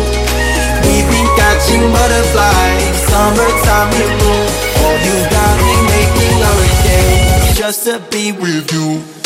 We've 0.89 1.09
been 1.13 1.31
catching 1.37 1.85
butterflies, 1.93 2.97
summertime 3.13 3.93
in 3.93 4.13
bloom. 4.25 4.49
Oh, 4.81 4.97
you 5.05 5.17
got 5.29 5.55
me 5.61 5.75
making 5.93 6.37
hurricanes 6.41 7.59
just 7.59 7.85
to 7.85 8.01
be 8.11 8.33
with 8.33 8.73
you. 8.73 9.22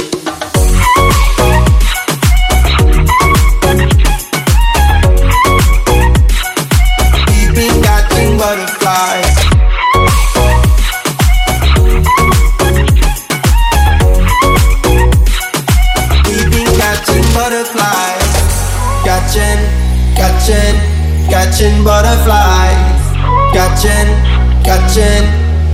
Catching, 24.96 25.26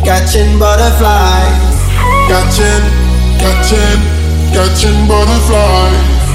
catching 0.04 0.58
butterflies. 0.58 1.76
Catching, 2.28 2.84
catching, 3.42 4.00
catching 4.54 4.98
butterflies. 5.08 6.26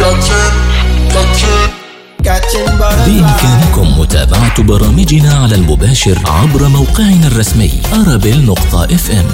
Catching, 0.00 0.54
catching, 1.14 1.70
catching 2.22 2.70
butterflies. 2.78 3.08
بإمكانكم 3.08 4.00
متابعة 4.00 4.62
برامجنا 4.62 5.34
على 5.34 5.54
المباشر 5.54 6.18
عبر 6.26 6.68
موقعنا 6.68 7.26
الرسمي 7.26 7.70
أرابيل 7.94 8.46
نقطة 8.46 8.84
اف 8.84 9.10
ام 9.10 9.26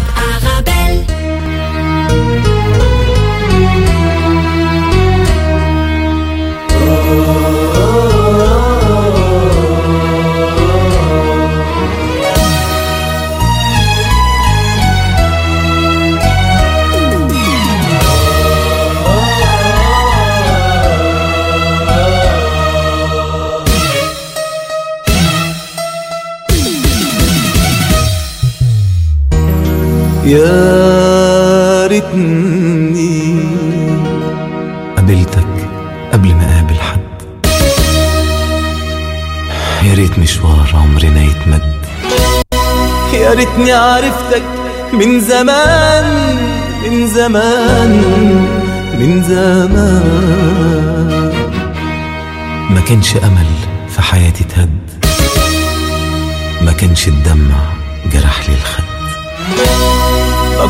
يا 30.25 31.87
ريتني 31.87 33.41
قابلتك 34.97 35.47
قبل 36.13 36.29
ما 36.29 36.45
أقابل 36.55 36.81
حد. 36.81 37.01
يا 39.83 39.95
ريت 39.95 40.19
مشوار 40.19 40.71
عمرنا 40.75 41.23
يتمد. 41.23 41.75
يا 43.15 43.35
ريتني 43.35 43.73
عرفتك 43.73 44.43
من 44.93 45.21
زمان 45.21 46.37
من 46.91 47.09
زمان 47.09 47.91
من 48.99 49.23
زمان. 49.23 50.51
ما 52.71 52.81
كانش 52.81 53.17
أمل 53.17 53.47
في 53.89 54.03
حياتي 54.03 54.45
تهد. 54.45 54.81
ما 56.63 56.73
كانش 56.73 57.09
الدمع 57.09 57.80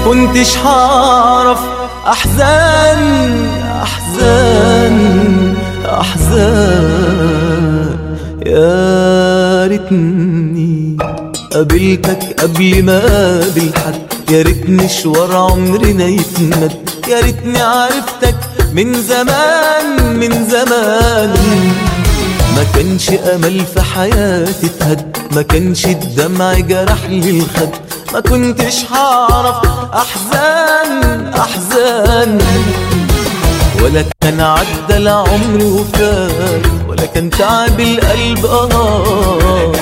كنتش 0.05 0.57
هعرف. 0.57 1.59
أحزان 2.07 3.49
أحزان 3.83 4.97
أحزان. 5.87 7.31
يا 8.47 9.67
ريتني 9.67 10.97
قابلتك 11.53 12.41
قبل 12.41 12.83
ما 12.83 12.99
اقابل 12.99 13.71
حد 13.77 14.31
يا 14.31 14.43
ريت 14.43 14.71
مشوار 14.71 15.37
عمرنا 15.37 16.05
يتمد. 16.05 16.73
يا 17.09 17.21
ريتني 17.21 17.61
عرفتك 17.61 18.37
من 18.73 19.03
زمان 19.03 20.17
من 20.17 20.49
زمان. 20.49 21.35
ما 22.57 22.65
كانش 22.75 23.11
أمل 23.11 23.65
في 23.75 23.81
حياتي 23.81 24.67
اتهد 24.67 25.17
ما 25.33 25.43
كانش 25.43 25.87
الدمع 25.87 26.55
جرح 26.55 27.05
لي 27.09 27.31
الخد 27.31 27.71
ما 28.13 28.21
كنتش 28.21 28.85
هعرف. 28.93 29.57
أحزان 29.95 31.33
أحزان. 31.35 32.39
ولا 33.83 34.05
كان 34.21 34.41
عدى 34.41 34.97
العمر 34.97 35.63
وفات 35.65 36.63
ولا 36.89 37.07
كان 37.07 37.31
تعب 37.31 37.81
القلب 37.81 38.47
آه. 38.47 39.73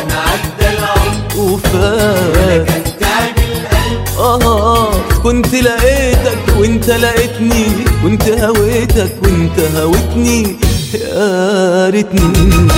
آه. 4.18 4.90
كنت 5.22 5.54
لقيتك 5.54 6.38
وانت 6.58 6.90
لقيتني. 6.90 7.66
كنت 8.02 8.28
هويتك 8.28 9.12
وانت 9.22 9.60
هويتني. 9.76 10.56
يا 10.94 11.90
ريتني. 11.90 12.68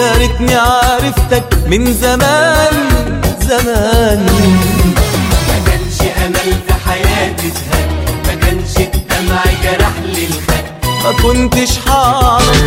يا 0.00 0.18
ريتني 0.18 0.54
عرفتك 0.54 1.54
من 1.66 1.92
زمان 1.94 2.74
زمان 3.48 4.26
ما 5.48 5.58
كانش 5.66 6.00
امل 6.26 6.52
في 6.66 6.74
حياتي 6.86 7.46
اتهد 7.46 7.88
ما 8.26 8.34
كانش 8.34 8.76
الدمع 8.76 9.44
جرح 9.62 9.92
لي 10.04 10.24
الخد 10.24 10.64
ما 11.04 11.12
كنتش 11.22 11.78
هعرف 11.88 12.62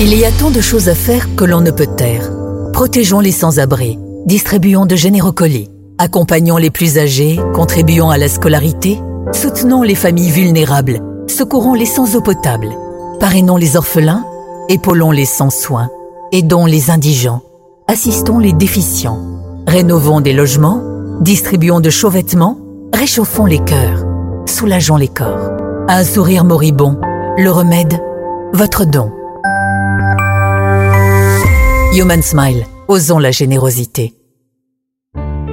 Il 0.00 0.14
y 0.14 0.24
a 0.24 0.30
tant 0.30 0.52
de 0.52 0.60
choses 0.60 0.88
à 0.88 0.94
faire 0.94 1.24
que 1.36 1.44
l'on 1.44 1.60
ne 1.60 1.72
peut 1.72 1.92
taire. 2.02 2.30
Protégeons 2.72 3.18
les 3.18 3.32
sans-abri, 3.32 3.98
distribuons 4.26 4.86
de 4.86 4.94
généreux 4.94 5.32
colis, 5.32 5.68
accompagnons 5.98 6.56
les 6.56 6.70
plus 6.70 6.98
âgés, 6.98 7.40
contribuons 7.52 8.08
à 8.08 8.16
la 8.16 8.28
scolarité, 8.28 9.00
soutenons 9.32 9.82
les 9.82 9.96
familles 9.96 10.30
vulnérables, 10.30 11.00
secourons 11.26 11.74
les 11.74 11.84
sans 11.94 12.14
eau 12.14 12.20
potable, 12.20 12.68
parrainons 13.18 13.56
les 13.56 13.76
orphelins, 13.76 14.24
épaulons 14.69 15.11
les 15.11 15.25
sans 15.25 15.49
soins, 15.49 15.89
aidons 16.31 16.65
les 16.65 16.89
indigents, 16.89 17.41
assistons 17.87 18.39
les 18.39 18.53
déficients, 18.53 19.19
rénovons 19.67 20.21
des 20.21 20.33
logements, 20.33 20.81
distribuons 21.21 21.79
de 21.79 21.89
chauds 21.89 22.09
vêtements, 22.09 22.57
réchauffons 22.93 23.45
les 23.45 23.59
cœurs, 23.59 24.05
soulageons 24.45 24.97
les 24.97 25.07
corps. 25.07 25.51
Un 25.87 26.03
sourire 26.03 26.45
moribond, 26.45 26.99
le 27.37 27.49
remède, 27.49 28.01
votre 28.53 28.85
don. 28.85 29.11
Human 31.93 32.21
Smile, 32.21 32.65
osons 32.87 33.19
la 33.19 33.31
générosité. 33.31 34.13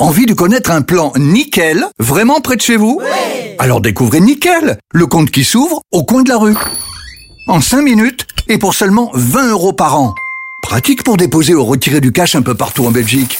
Envie 0.00 0.24
de 0.24 0.32
connaître 0.32 0.70
un 0.70 0.80
plan 0.80 1.12
nickel, 1.18 1.84
vraiment 1.98 2.40
près 2.40 2.56
de 2.56 2.62
chez 2.62 2.76
vous? 2.78 3.02
Alors 3.58 3.82
découvrez 3.82 4.20
Nickel, 4.20 4.78
le 4.94 5.06
compte 5.06 5.30
qui 5.30 5.44
s'ouvre 5.44 5.82
au 5.92 6.04
coin 6.04 6.22
de 6.22 6.30
la 6.30 6.38
rue. 6.38 6.56
En 7.46 7.60
5 7.60 7.82
minutes 7.82 8.26
et 8.48 8.56
pour 8.56 8.72
seulement 8.72 9.10
20 9.12 9.50
euros 9.50 9.74
par 9.74 10.00
an. 10.00 10.14
Pratique 10.62 11.04
pour 11.04 11.18
déposer 11.18 11.54
ou 11.54 11.66
retirer 11.66 12.00
du 12.00 12.12
cash 12.12 12.34
un 12.34 12.40
peu 12.40 12.54
partout 12.54 12.86
en 12.86 12.90
Belgique. 12.90 13.38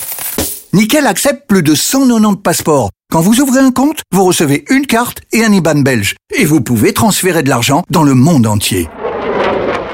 Nickel 0.74 1.06
accepte 1.06 1.48
plus 1.48 1.62
de 1.62 1.74
190 1.74 2.42
passeports. 2.42 2.90
Quand 3.10 3.22
vous 3.22 3.40
ouvrez 3.40 3.60
un 3.60 3.72
compte, 3.72 4.02
vous 4.12 4.24
recevez 4.24 4.66
une 4.68 4.84
carte 4.84 5.22
et 5.32 5.42
un 5.42 5.52
IBAN 5.54 5.80
belge. 5.80 6.14
Et 6.36 6.44
vous 6.44 6.60
pouvez 6.60 6.92
transférer 6.92 7.42
de 7.42 7.48
l'argent 7.48 7.84
dans 7.88 8.02
le 8.02 8.12
monde 8.12 8.46
entier. 8.46 8.86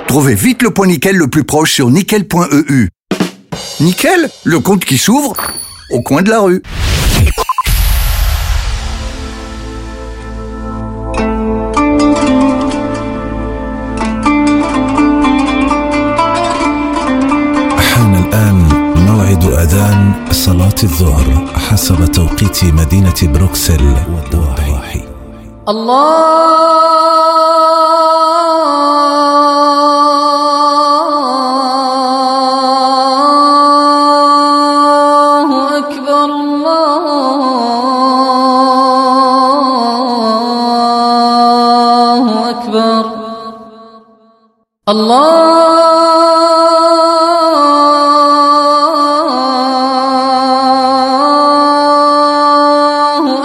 Trouvez 0.09 0.35
vite 0.35 0.63
le 0.63 0.71
point 0.71 0.89
Nickel 0.89 1.15
le 1.15 1.29
plus 1.29 1.45
proche 1.45 1.73
sur 1.73 1.91
nickel.eu. 1.91 2.89
Nickel, 3.79 4.29
le 4.43 4.59
compte 4.59 4.85
qui 4.85 4.99
s'ouvre 4.99 5.37
au 5.91 6.03
coin 6.03 6.23
de 6.23 6.31
la 6.31 6.41
rue. 6.41 6.63
حان 17.79 18.15
الآن 18.15 18.57
موعد 19.07 19.45
أذان 19.45 20.13
صلاة 20.31 20.75
الظهر 20.83 21.47
حسب 21.69 22.05
توقيت 22.13 22.65
مدينة 22.65 23.15
بروكسل 23.23 23.85
والضواحي 24.15 25.03
الله 25.69 26.97
الله 44.89 45.67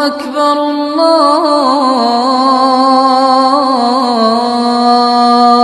أكبر 0.05 0.53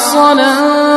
الصلاة 0.00 0.89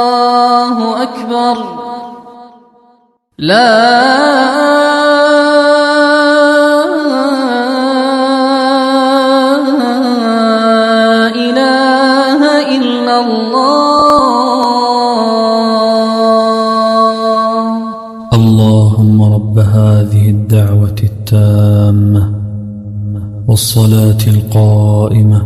الله 0.05 1.03
أكبر 1.03 1.55
لا 3.37 4.04
والصلاة 23.55 24.23
القائمة. 24.27 25.41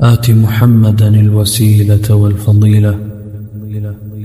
آت 0.00 0.30
محمدا 0.30 1.08
الوسيلة 1.08 2.14
والفضيلة. 2.14 2.98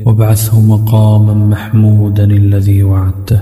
وابعثه 0.05 0.61
مقاما 0.61 1.33
محمودا 1.33 2.23
الذي 2.23 2.83
وعدته. 2.83 3.41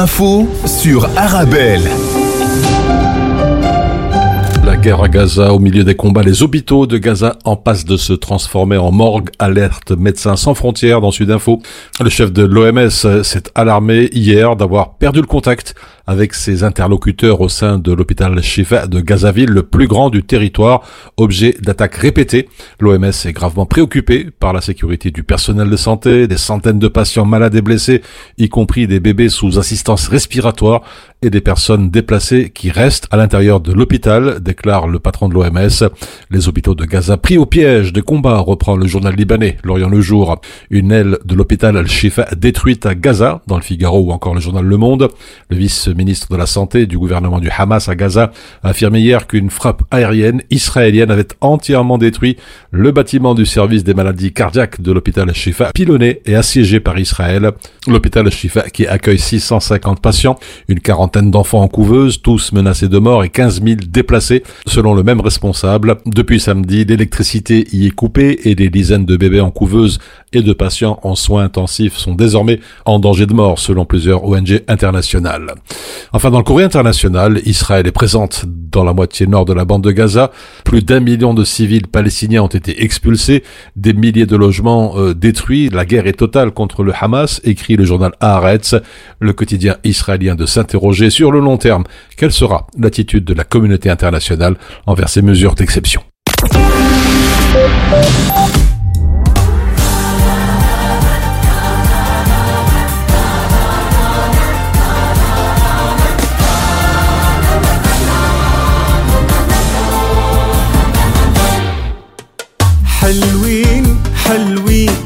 L'info 0.00 0.48
sur 0.64 1.10
Arabelle. 1.14 1.82
La 4.64 4.78
guerre 4.78 5.02
à 5.02 5.08
Gaza, 5.10 5.52
au 5.52 5.58
milieu 5.58 5.84
des 5.84 5.94
combats, 5.94 6.22
les 6.22 6.42
hôpitaux 6.42 6.86
de 6.86 6.96
Gaza 6.96 7.36
en 7.44 7.56
passe 7.56 7.84
de 7.84 7.98
se 7.98 8.14
transformer 8.14 8.78
en 8.78 8.92
morgue, 8.92 9.28
alerte 9.38 9.90
Médecins 9.90 10.36
sans 10.36 10.54
frontières 10.54 11.02
dans 11.02 11.10
Sudinfo. 11.10 11.60
Le 12.02 12.08
chef 12.08 12.32
de 12.32 12.44
l'OMS 12.44 12.88
s'est 12.88 13.42
alarmé 13.54 14.08
hier 14.12 14.56
d'avoir 14.56 14.94
perdu 14.94 15.20
le 15.20 15.26
contact 15.26 15.74
avec 16.10 16.34
ses 16.34 16.64
interlocuteurs 16.64 17.40
au 17.40 17.48
sein 17.48 17.78
de 17.78 17.92
l'hôpital 17.92 18.42
Shifa 18.42 18.88
de 18.88 19.00
Gazaville, 19.00 19.50
le 19.50 19.62
plus 19.62 19.86
grand 19.86 20.10
du 20.10 20.24
territoire, 20.24 20.82
objet 21.16 21.54
d'attaques 21.62 21.94
répétées. 21.94 22.48
L'OMS 22.80 23.04
est 23.04 23.32
gravement 23.32 23.64
préoccupé 23.64 24.26
par 24.40 24.52
la 24.52 24.60
sécurité 24.60 25.12
du 25.12 25.22
personnel 25.22 25.70
de 25.70 25.76
santé, 25.76 26.26
des 26.26 26.36
centaines 26.36 26.80
de 26.80 26.88
patients 26.88 27.24
malades 27.24 27.54
et 27.54 27.62
blessés, 27.62 28.02
y 28.38 28.48
compris 28.48 28.88
des 28.88 28.98
bébés 28.98 29.28
sous 29.28 29.60
assistance 29.60 30.08
respiratoire 30.08 30.82
et 31.22 31.30
des 31.30 31.40
personnes 31.40 31.90
déplacées 31.90 32.50
qui 32.50 32.70
restent 32.70 33.06
à 33.12 33.16
l'intérieur 33.16 33.60
de 33.60 33.72
l'hôpital, 33.72 34.40
déclare 34.40 34.88
le 34.88 34.98
patron 34.98 35.28
de 35.28 35.34
l'OMS. 35.34 35.90
Les 36.30 36.48
hôpitaux 36.48 36.74
de 36.74 36.86
Gaza 36.86 37.18
pris 37.18 37.38
au 37.38 37.46
piège 37.46 37.92
des 37.92 38.02
combats, 38.02 38.38
reprend 38.38 38.74
le 38.74 38.88
journal 38.88 39.14
libanais 39.14 39.58
L'Orient 39.62 39.88
le 39.88 40.00
Jour. 40.00 40.40
Une 40.70 40.90
aile 40.90 41.18
de 41.24 41.34
l'hôpital 41.36 41.76
Al-Shifa 41.76 42.26
détruite 42.36 42.84
à 42.84 42.96
Gaza, 42.96 43.42
dans 43.46 43.56
le 43.56 43.62
Figaro 43.62 44.00
ou 44.00 44.10
encore 44.10 44.34
le 44.34 44.40
journal 44.40 44.64
Le 44.64 44.76
Monde. 44.76 45.08
Le 45.50 45.56
vice-ministre 46.00 46.28
de 46.30 46.36
la 46.36 46.46
Santé 46.46 46.86
du 46.86 46.96
gouvernement 46.98 47.40
du 47.40 47.50
Hamas 47.50 47.88
à 47.88 47.94
Gaza 47.94 48.32
a 48.62 48.70
affirmé 48.70 49.00
hier 49.00 49.26
qu'une 49.26 49.50
frappe 49.50 49.82
aérienne 49.90 50.42
israélienne 50.50 51.10
avait 51.10 51.28
entièrement 51.42 51.98
détruit 51.98 52.36
le 52.70 52.90
bâtiment 52.90 53.34
du 53.34 53.44
service 53.44 53.84
des 53.84 53.92
maladies 53.92 54.32
cardiaques 54.32 54.80
de 54.80 54.92
l'hôpital 54.92 55.28
Al-Shifa, 55.28 55.72
pilonné 55.74 56.22
et 56.24 56.36
assiégé 56.36 56.80
par 56.80 56.98
Israël. 56.98 57.52
L'hôpital 57.86 58.26
Al-Shifa 58.26 58.70
qui 58.70 58.86
accueille 58.86 59.18
650 59.18 60.00
patients, 60.00 60.38
une 60.68 60.80
quarantaine 60.80 61.30
d'enfants 61.30 61.60
en 61.60 61.68
couveuse, 61.68 62.22
tous 62.22 62.52
menacés 62.52 62.88
de 62.88 62.98
mort 62.98 63.22
et 63.22 63.28
15 63.28 63.62
000 63.62 63.76
déplacés, 63.86 64.42
selon 64.66 64.94
le 64.94 65.02
même 65.02 65.20
responsable. 65.20 65.96
Depuis 66.06 66.40
samedi, 66.40 66.86
l'électricité 66.86 67.66
y 67.72 67.86
est 67.86 67.90
coupée 67.90 68.40
et 68.44 68.54
des 68.54 68.70
dizaines 68.70 69.04
de 69.04 69.16
bébés 69.16 69.40
en 69.40 69.50
couveuse 69.50 69.98
et 70.32 70.42
de 70.42 70.52
patients 70.52 70.98
en 71.02 71.14
soins 71.14 71.44
intensifs 71.44 71.96
sont 71.96 72.14
désormais 72.14 72.60
en 72.86 72.98
danger 72.98 73.26
de 73.26 73.34
mort, 73.34 73.58
selon 73.58 73.84
plusieurs 73.84 74.24
ONG 74.24 74.62
internationales. 74.68 75.54
Enfin, 76.12 76.30
dans 76.30 76.38
le 76.38 76.44
courrier 76.44 76.66
international, 76.66 77.40
Israël 77.44 77.86
est 77.86 77.92
présente 77.92 78.44
dans 78.46 78.84
la 78.84 78.92
moitié 78.92 79.26
nord 79.26 79.44
de 79.44 79.52
la 79.52 79.64
bande 79.64 79.82
de 79.82 79.90
Gaza. 79.90 80.30
Plus 80.64 80.84
d'un 80.84 81.00
million 81.00 81.34
de 81.34 81.44
civils 81.44 81.86
palestiniens 81.86 82.42
ont 82.42 82.48
été 82.48 82.82
expulsés, 82.82 83.42
des 83.76 83.92
milliers 83.92 84.26
de 84.26 84.36
logements 84.36 84.94
euh, 84.96 85.14
détruits. 85.14 85.68
La 85.70 85.84
guerre 85.84 86.06
est 86.06 86.18
totale 86.18 86.50
contre 86.52 86.82
le 86.82 86.92
Hamas, 86.98 87.40
écrit 87.44 87.76
le 87.76 87.84
journal 87.84 88.12
Haaretz, 88.20 88.74
le 89.18 89.32
quotidien 89.32 89.76
israélien 89.84 90.34
de 90.34 90.46
s'interroger 90.46 91.10
sur 91.10 91.32
le 91.32 91.40
long 91.40 91.56
terme. 91.56 91.84
Quelle 92.16 92.32
sera 92.32 92.66
l'attitude 92.78 93.24
de 93.24 93.34
la 93.34 93.44
communauté 93.44 93.90
internationale 93.90 94.56
envers 94.86 95.08
ces 95.08 95.22
mesures 95.22 95.54
d'exception? 95.54 96.02
حلوين 113.10 114.02
حلوين. 114.24 114.96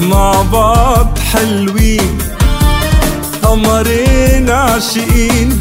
مع 0.00 0.42
بعض 0.42 1.18
حلوين. 1.32 2.18
قمرين 3.42 4.50
عاشقين 4.50 5.60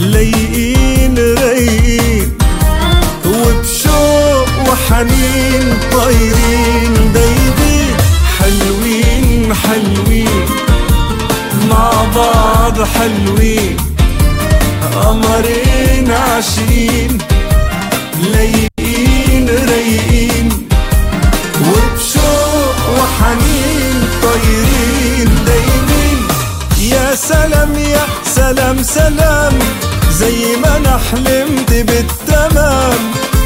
لايقين 0.00 1.18
رايقين. 1.18 2.38
وبشوق 3.26 4.48
وحنين 4.68 5.78
طايرين 5.92 7.12
دايبين 7.14 7.96
حلوين 8.38 9.54
حلوين. 9.54 10.46
مع 11.70 11.90
بعض 12.16 12.82
حلوين. 12.82 13.76
قمرين 14.94 16.10
عاشقين 16.10 17.18
لايقين. 18.32 18.67
رايقين 19.48 20.68
وبشوق 21.60 22.76
وحنين 22.98 23.96
طايرين 24.22 25.28
دايمين. 25.46 26.18
يا 26.80 27.14
سلام 27.14 27.78
يا 27.78 28.06
سلام 28.24 28.82
سلام 28.82 29.58
زي 30.10 30.56
ما 30.62 30.76
أنا 30.76 31.00
حلمت 31.10 31.72
بالتمام. 31.72 32.98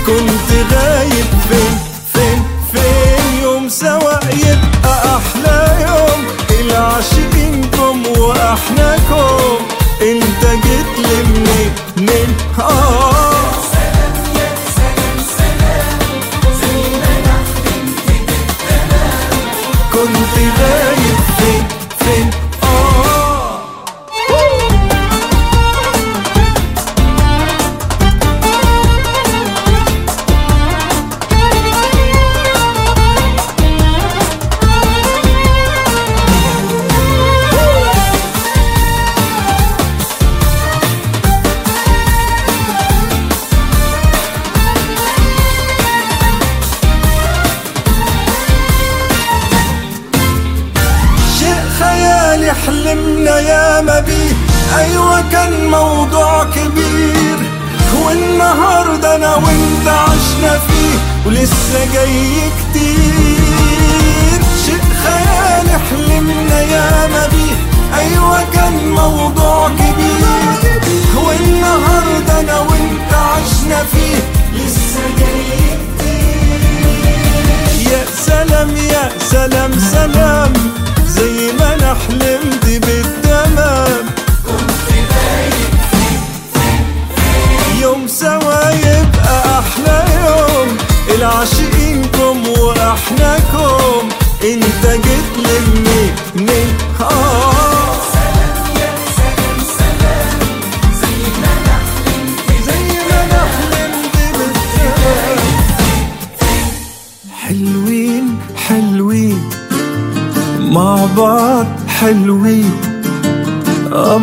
كنت 0.07 0.51
غايب 0.73 1.31
فين؟ 1.49 1.92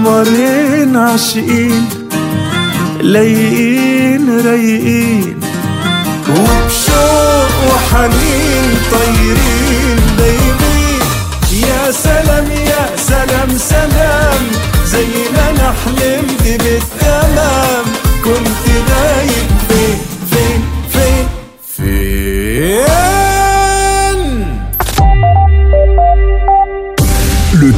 قمرين 0.09 0.97
عاشقين 0.97 1.89
لايقين 3.01 4.45
رايقين. 4.45 5.39
وبشوق 6.29 7.53
وحنين 7.69 8.65
طايرين 8.91 9.99
دايبين 10.17 11.01
يا 11.51 11.91
سلام 11.91 12.47
يا 12.51 12.83
سلام 12.97 13.57
سلام. 13.57 14.41
زي 14.85 15.07
ما 15.33 15.49
أنا 15.49 15.73
حلمت 15.81 16.43
بالتمام 16.63 17.08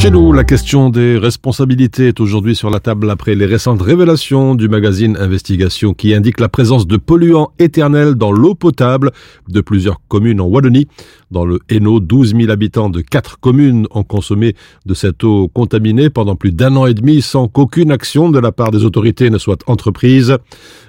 Chez 0.00 0.10
nous, 0.10 0.32
la 0.32 0.44
question 0.44 0.88
des 0.88 1.18
responsabilités 1.18 2.08
est 2.08 2.20
aujourd'hui 2.20 2.56
sur 2.56 2.70
la 2.70 2.80
table 2.80 3.10
après 3.10 3.34
les 3.34 3.44
récentes 3.44 3.82
révélations 3.82 4.54
du 4.54 4.66
magazine 4.66 5.14
Investigation 5.18 5.92
qui 5.92 6.14
indique 6.14 6.40
la 6.40 6.48
présence 6.48 6.86
de 6.86 6.96
polluants 6.96 7.52
éternels 7.58 8.14
dans 8.14 8.32
l'eau 8.32 8.54
potable 8.54 9.10
de 9.50 9.60
plusieurs 9.60 10.00
communes 10.08 10.40
en 10.40 10.46
Wallonie. 10.46 10.88
Dans 11.30 11.44
le 11.44 11.60
Hainaut, 11.68 12.00
12 12.00 12.34
000 12.34 12.50
habitants 12.50 12.88
de 12.88 13.02
quatre 13.02 13.38
communes 13.38 13.86
ont 13.90 14.02
consommé 14.02 14.56
de 14.86 14.94
cette 14.94 15.22
eau 15.22 15.48
contaminée 15.48 16.08
pendant 16.08 16.34
plus 16.34 16.50
d'un 16.50 16.76
an 16.76 16.86
et 16.86 16.94
demi 16.94 17.20
sans 17.20 17.46
qu'aucune 17.46 17.92
action 17.92 18.30
de 18.30 18.38
la 18.38 18.52
part 18.52 18.70
des 18.70 18.86
autorités 18.86 19.28
ne 19.28 19.36
soit 19.36 19.62
entreprise. 19.66 20.38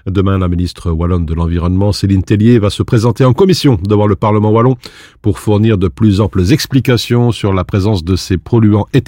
Demain, 0.07 0.39
la 0.39 0.47
ministre 0.47 0.89
wallonne 0.89 1.25
de 1.25 1.33
l'Environnement, 1.33 1.91
Céline 1.91 2.23
Tellier, 2.23 2.59
va 2.59 2.69
se 2.69 2.81
présenter 2.81 3.25
en 3.25 3.33
commission 3.33 3.77
devant 3.85 4.07
le 4.07 4.15
Parlement 4.15 4.51
wallon 4.51 4.77
pour 5.21 5.37
fournir 5.37 5.77
de 5.77 5.89
plus 5.89 6.21
amples 6.21 6.53
explications 6.53 7.33
sur 7.33 7.53
la 7.53 7.65
présence 7.65 8.05
de 8.05 8.15
ces 8.15 8.37
polluants 8.37 8.87
éternels 8.93 9.00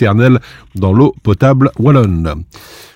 dans 0.76 0.94
l'eau 0.94 1.16
potable 1.24 1.72
wallonne. 1.80 2.44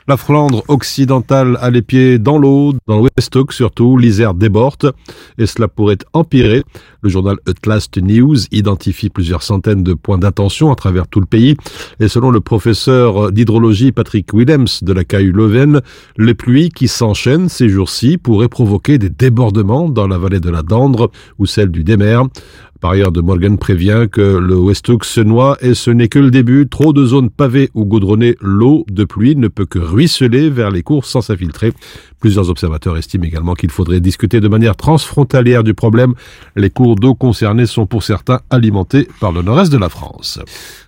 La 0.10 0.16
Flandre 0.16 0.64
occidentale 0.70 1.58
a 1.60 1.70
les 1.70 1.82
pieds 1.82 2.18
dans 2.18 2.38
l'eau, 2.38 2.74
dans 2.88 2.97
l'Ouestock 2.97 3.51
surtout, 3.51 3.97
l'Isère 3.97 4.34
déborde 4.34 4.93
et 5.38 5.45
cela 5.45 5.68
pourrait 5.68 5.97
empirer. 6.14 6.64
Le 7.01 7.10
journal 7.10 7.36
Utlast 7.45 7.97
News 7.97 8.38
identifie 8.53 9.10
plusieurs 9.10 9.43
centaines 9.43 9.84
de 9.84 9.93
points 9.93 10.18
d'attention 10.18 10.72
à 10.72 10.76
travers 10.76 11.10
tout 11.10 11.20
le 11.20 11.26
pays 11.26 11.58
et 11.99 12.08
selon 12.08 12.32
le 12.32 12.39
professeur 12.39 13.34
d'hydrologie 13.34 13.91
Patrick 13.91 14.32
Willems 14.32 14.80
de 14.82 14.93
la 14.93 15.03
KU 15.03 15.34
Leuven, 15.34 15.82
les 16.18 16.34
pluies 16.34 16.70
qui 16.70 16.88
s'enchaînent 16.88 17.49
ces 17.49 17.68
jours-ci 17.68 18.18
pourraient 18.18 18.47
provoquer 18.47 18.97
des 18.97 19.10
débordements 19.10 19.89
dans 19.89 20.08
la 20.08 20.18
vallée 20.18 20.39
de 20.39 20.49
la 20.49 20.64
Dandre 20.64 21.12
ou 21.38 21.45
celle 21.45 21.70
du 21.70 21.84
Démer. 21.84 22.22
Par 22.80 22.91
ailleurs, 22.91 23.12
De 23.12 23.22
Morgan 23.22 23.58
prévient 23.58 24.05
que 24.12 24.22
le 24.22 24.55
Westhook 24.55 25.03
se 25.03 25.20
noie 25.22 25.58
et 25.62 25.74
ce 25.74 25.89
n'est 25.89 26.10
que 26.10 26.20
le 26.20 26.30
début. 26.30 26.68
Trop 26.70 26.93
de 26.93 27.03
zones 27.05 27.32
pavées 27.32 27.72
ou 27.74 27.86
goudronnées, 27.86 28.36
l'eau 28.39 28.86
de 28.88 29.03
pluie 29.03 29.36
ne 29.36 29.47
peut 29.47 29.66
que 29.66 29.80
ruisseler 29.97 30.51
vers 30.51 30.69
les 30.69 30.83
cours 30.83 31.05
sans 31.05 31.21
s'infiltrer. 31.21 31.73
Plusieurs 32.19 32.49
observateurs 32.49 32.97
estiment 32.97 33.25
également 33.25 33.53
qu'il 33.53 33.71
faudrait 33.71 33.99
discuter 33.99 34.39
de 34.39 34.47
manière 34.47 34.75
transfrontalière 34.75 35.63
du 35.63 35.73
problème. 35.73 36.13
Les 36.55 36.69
cours 36.69 36.95
d'eau 36.95 37.15
concernés 37.15 37.65
sont 37.65 37.85
pour 37.87 38.03
certains 38.03 38.41
alimentés 38.49 39.07
par 39.19 39.31
le 39.31 39.41
nord-est 39.41 39.71
de 39.71 39.77
la 39.77 39.89
France. 39.89 40.39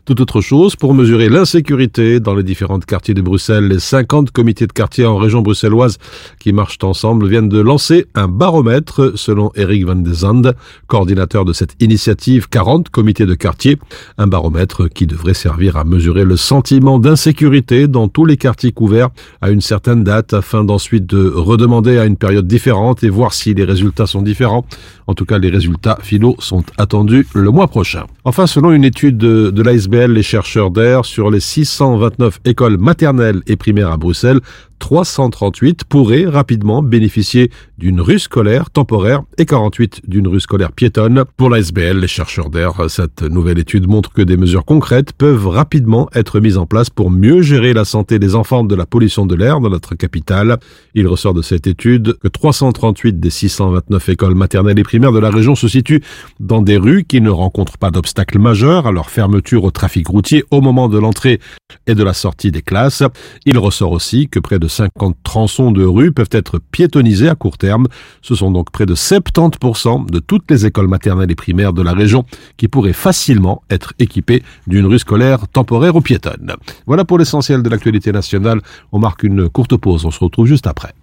Tout 0.06 0.22
autre 0.22 0.42
chose, 0.42 0.76
pour 0.76 0.96
mesurer 0.96 1.30
l'insécurité 1.30 2.20
dans 2.20 2.34
les 2.34 2.42
différents 2.42 2.80
quartiers 2.80 3.14
de 3.14 3.22
Bruxelles, 3.22 3.68
les 3.68 3.78
50 3.78 4.32
comités 4.32 4.66
de 4.66 4.72
quartier 4.72 5.06
en 5.06 5.18
région 5.18 5.42
bruxelloise 5.42 6.00
qui 6.40 6.52
marchent 6.52 6.80
ensemble 6.82 7.28
viennent 7.28 7.50
de 7.50 7.60
lancer 7.60 8.08
un 8.16 8.28
baromètre, 8.28 9.14
selon 9.16 9.52
Eric 9.56 9.86
Van 9.86 9.96
de 9.96 10.54
coordinateur 10.88 11.46
de 11.46 11.54
cette 11.54 11.76
initiative 11.80 12.50
40 12.50 12.90
comités 12.90 13.28
de 13.28 13.36
quartier, 13.36 13.78
un 14.18 14.26
baromètre 14.26 14.90
qui 14.90 15.06
devrait 15.06 15.36
servir 15.36 15.78
à 15.78 15.84
mesurer 15.84 16.26
le 16.26 16.38
sentiment 16.38 16.98
d'insécurité 16.98 17.88
dans 17.88 18.08
tous 18.08 18.26
les 18.26 18.38
quartiers 18.38 18.72
couverts 18.72 18.99
à 19.42 19.50
une 19.50 19.62
certaine 19.62 20.04
date 20.04 20.34
afin 20.34 20.64
d'ensuite 20.64 21.06
de 21.06 21.30
redemander 21.30 21.98
à 21.98 22.06
une 22.06 22.18
période 22.18 22.48
différente 22.48 23.04
et 23.04 23.10
voir 23.10 23.34
si 23.34 23.54
les 23.54 23.64
résultats 23.64 24.08
sont 24.08 24.22
différents. 24.22 24.66
En 25.08 25.14
tout 25.14 25.26
cas, 25.26 25.38
les 25.38 25.50
résultats 25.50 25.98
finaux 26.02 26.36
sont 26.40 26.64
attendus 26.78 27.26
le 27.34 27.50
mois 27.52 27.68
prochain. 27.68 28.06
Enfin, 28.26 28.48
selon 28.48 28.72
une 28.72 28.84
étude 28.84 29.18
de, 29.18 29.50
de 29.50 29.62
l'ASBL, 29.64 30.12
les 30.12 30.24
chercheurs 30.24 30.72
d'air, 30.72 31.06
sur 31.06 31.32
les 31.32 31.40
629 31.40 32.40
écoles 32.46 32.78
maternelles 32.78 33.42
et 33.48 33.56
primaires 33.56 33.92
à 33.92 33.98
Bruxelles, 33.98 34.40
338 34.80 35.84
pourraient 35.84 36.26
rapidement 36.26 36.82
bénéficier 36.82 37.52
d'une 37.78 38.02
rue 38.02 38.20
scolaire 38.20 38.70
temporaire 38.70 39.22
et 39.38 39.46
48 39.46 40.02
d'une 40.08 40.28
rue 40.28 40.40
scolaire 40.40 40.72
piétonne. 40.72 41.24
Pour 41.38 41.50
l'ASBL, 41.50 42.00
les 42.00 42.08
chercheurs 42.08 42.50
d'air, 42.50 42.90
cette 42.90 43.22
nouvelle 43.22 43.60
étude 43.60 43.88
montre 43.88 44.12
que 44.12 44.22
des 44.22 44.38
mesures 44.38 44.66
concrètes 44.66 45.14
peuvent 45.14 45.48
rapidement 45.48 46.10
être 46.14 46.40
mises 46.40 46.58
en 46.58 46.66
place 46.66 46.90
pour 46.90 47.12
mieux 47.12 47.42
gérer 47.42 47.74
la 47.74 47.86
santé 47.86 48.20
des 48.20 48.36
enfants 48.36 48.64
de 48.64 48.76
la 48.76 48.86
pollution 48.86 49.26
de 49.26 49.36
l'air 49.36 49.60
dans 49.60 49.70
notre 49.70 49.96
capitale. 49.96 50.58
Il 50.96 51.08
ressort 51.08 51.34
de 51.34 51.42
cette 51.42 51.68
étude 51.68 52.18
que 52.20 52.28
338 52.28 53.20
des 53.20 53.30
629 53.30 54.10
écoles 54.10 54.36
maternelles 54.36 54.80
et 54.80 54.84
primaires 54.84 55.12
de 55.12 55.20
la 55.20 55.30
région 55.30 55.56
se 55.56 55.68
situent 55.68 56.02
dans 56.40 56.62
des 56.62 56.78
rues 56.78 57.04
qui 57.04 57.22
ne 57.22 57.30
rencontrent 57.30 57.78
pas 57.78 57.92
d'obstacles 57.92 58.40
majeurs 58.40 58.88
à 58.88 58.92
leur 58.92 59.10
fermeture 59.10 59.64
au 59.64 59.72
trafic 59.72 60.08
routier 60.08 60.44
au 60.52 60.62
moment 60.62 60.88
de 60.88 60.98
l'entrée 60.98 61.40
et 61.88 61.96
de 61.96 62.04
la 62.04 62.14
sortie 62.14 62.52
des 62.52 62.62
classes. 62.62 63.04
Il 63.46 63.58
ressort 63.58 63.92
aussi 63.92 64.30
que 64.30 64.40
près 64.40 64.60
de 64.60 64.68
50 64.70 65.18
tronçons 65.24 65.72
de 65.72 65.84
rues 65.84 66.12
peuvent 66.12 66.30
être 66.32 66.60
piétonnisés 66.60 67.30
à 67.30 67.36
court 67.36 67.58
terme. 67.58 67.88
Ce 68.22 68.36
sont 68.36 68.52
donc 68.52 68.72
près 68.72 68.86
de 68.86 68.96
70% 68.96 70.10
de 70.10 70.20
toutes 70.20 70.50
les 70.50 70.66
écoles 70.66 70.88
maternelles 70.88 71.32
et 71.32 71.36
primaires 71.36 71.74
de 71.74 71.82
la 71.82 71.94
région 71.94 72.24
qui 72.58 72.68
pourraient 72.68 72.94
facilement 72.94 73.64
être 73.70 73.94
équipées 74.00 74.44
d'une 74.68 74.86
rue 74.86 75.00
scolaire 75.00 75.48
temporaire 75.48 75.96
ou 75.96 76.02
piétonne. 76.02 76.54
Voilà 76.86 77.06
pour 77.06 77.18
l'essentiel 77.18 77.64
de 77.64 77.70
l'actualité 77.70 78.12
nationale. 78.12 78.62
On 78.92 79.00
marque 79.00 79.24
une 79.24 79.50
courte 79.50 79.76
pause. 79.76 80.06
On 80.06 80.12
se 80.12 80.20
retrouve 80.20 80.48
juste 80.48 80.68
après. 80.68 80.94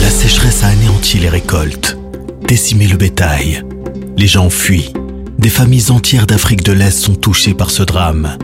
La 0.00 0.10
sécheresse 0.10 0.62
a 0.62 0.68
anéanti 0.68 1.18
les 1.18 1.28
récoltes, 1.28 1.98
décimé 2.46 2.86
le 2.86 2.96
bétail. 2.96 3.64
Les 4.16 4.26
gens 4.26 4.50
fuient. 4.50 4.92
Des 5.38 5.50
familles 5.50 5.90
entières 5.90 6.26
d'Afrique 6.26 6.62
de 6.62 6.72
l'Est 6.72 6.98
sont 6.98 7.14
touchées 7.14 7.54
par 7.54 7.70
ce 7.70 7.82
drame. 7.82 8.38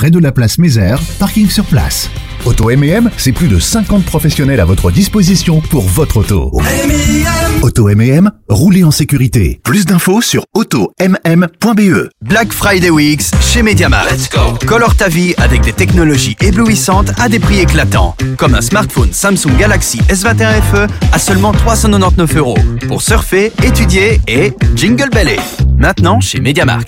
près 0.00 0.10
de 0.10 0.18
la 0.18 0.32
place 0.32 0.56
Mézère, 0.56 0.98
parking 1.18 1.50
sur 1.50 1.66
place. 1.66 2.08
Auto 2.46 2.70
M&M, 2.70 3.10
c'est 3.18 3.32
plus 3.32 3.48
de 3.48 3.58
50 3.58 4.02
professionnels 4.02 4.60
à 4.60 4.64
votre 4.64 4.90
disposition 4.90 5.60
pour 5.60 5.82
votre 5.82 6.16
auto. 6.16 6.50
Auto 7.60 7.86
M&M, 7.90 8.30
roulez 8.48 8.82
en 8.82 8.92
sécurité. 8.92 9.60
Plus 9.62 9.84
d'infos 9.84 10.22
sur 10.22 10.46
automm.be. 10.54 12.08
Black 12.22 12.50
Friday 12.54 12.88
Weeks 12.88 13.24
chez 13.42 13.62
Mediamart. 13.62 14.06
Colore 14.66 14.96
ta 14.96 15.08
vie 15.08 15.34
avec 15.36 15.60
des 15.60 15.74
technologies 15.74 16.34
éblouissantes 16.40 17.10
à 17.20 17.28
des 17.28 17.38
prix 17.38 17.60
éclatants. 17.60 18.16
Comme 18.38 18.54
un 18.54 18.62
smartphone 18.62 19.12
Samsung 19.12 19.54
Galaxy 19.58 19.98
S21 20.08 20.62
FE 20.62 20.86
à 21.12 21.18
seulement 21.18 21.52
399 21.52 22.36
euros. 22.36 22.58
Pour 22.88 23.02
surfer, 23.02 23.52
étudier 23.62 24.18
et 24.26 24.54
jingle 24.74 25.10
belly. 25.10 25.36
Maintenant 25.76 26.20
chez 26.20 26.40
Mediamart. 26.40 26.86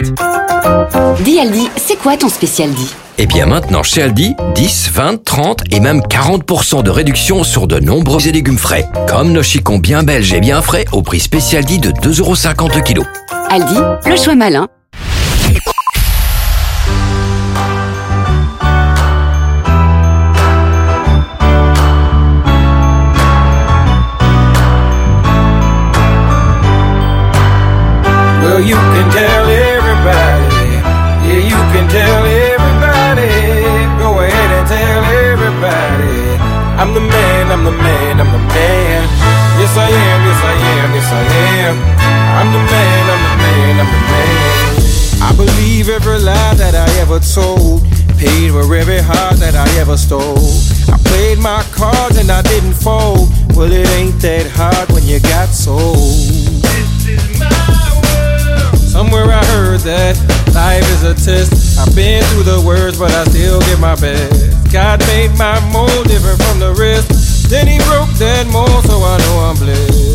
Dis 1.21 1.39
Aldi, 1.39 1.69
c'est 1.77 1.99
quoi 1.99 2.17
ton 2.17 2.31
spécial 2.31 2.71
dit 2.71 2.89
Eh 3.19 3.27
bien 3.27 3.47
maintenant 3.47 3.83
chez 3.83 4.03
Aldi, 4.03 4.35
10, 4.55 4.91
20, 4.93 5.25
30 5.25 5.65
et 5.71 5.81
même 5.81 6.01
40% 6.01 6.83
de 6.83 6.91
réduction 6.91 7.45
sur 7.45 7.67
de 7.67 7.79
nombreux 7.79 8.27
et 8.27 8.33
légumes 8.33 8.59
frais. 8.59 8.87
Comme 9.07 9.33
nos 9.33 9.43
chicons 9.43 9.79
bien 9.79 10.03
belges 10.03 10.33
et 10.33 10.41
bien 10.41 10.63
frais 10.63 10.87
au 10.93 11.03
prix 11.03 11.21
spécial 11.21 11.65
dit 11.65 11.79
de 11.79 11.91
2,50€ 11.91 12.75
le 12.75 12.83
kilo. 12.83 13.05
Aldi, 13.51 13.77
le 14.07 14.17
choix 14.17 14.35
malin. 14.35 14.67
You 28.65 28.77
believe 45.73 45.89
every 45.89 46.19
lie 46.19 46.55
that 46.55 46.75
I 46.75 46.87
ever 47.01 47.19
told. 47.19 47.83
Paid 48.19 48.53
for 48.53 48.75
every 48.75 49.01
heart 49.01 49.37
that 49.41 49.55
I 49.55 49.67
ever 49.81 49.97
stole. 49.97 50.53
I 50.93 50.99
played 51.09 51.39
my 51.39 51.63
cards 51.73 52.19
and 52.19 52.31
I 52.31 52.43
didn't 52.43 52.75
fold. 52.75 53.31
Well, 53.57 53.73
it 53.73 53.89
ain't 53.97 54.21
that 54.21 54.47
hard 54.53 54.93
when 54.93 55.05
you 55.07 55.19
got 55.21 55.49
sold. 55.49 55.97
Somewhere 58.93 59.25
I 59.33 59.43
heard 59.57 59.81
that 59.89 60.15
life 60.53 60.85
is 60.93 61.03
a 61.05 61.15
test. 61.15 61.79
I've 61.79 61.95
been 61.97 62.23
through 62.25 62.45
the 62.45 62.61
worst, 62.61 62.99
but 62.99 63.11
I 63.11 63.25
still 63.25 63.61
give 63.61 63.81
my 63.81 63.97
best. 63.97 64.73
God 64.73 65.01
made 65.09 65.33
my 65.39 65.57
mold 65.73 66.05
different 66.07 66.37
from 66.43 66.61
the 66.61 66.75
rest. 66.77 67.49
Then 67.49 67.67
he 67.67 67.79
broke 67.89 68.13
that 68.21 68.47
mold, 68.53 68.85
so 68.85 69.01
I 69.01 69.17
know 69.25 69.37
I'm 69.49 69.57
blessed. 69.57 70.13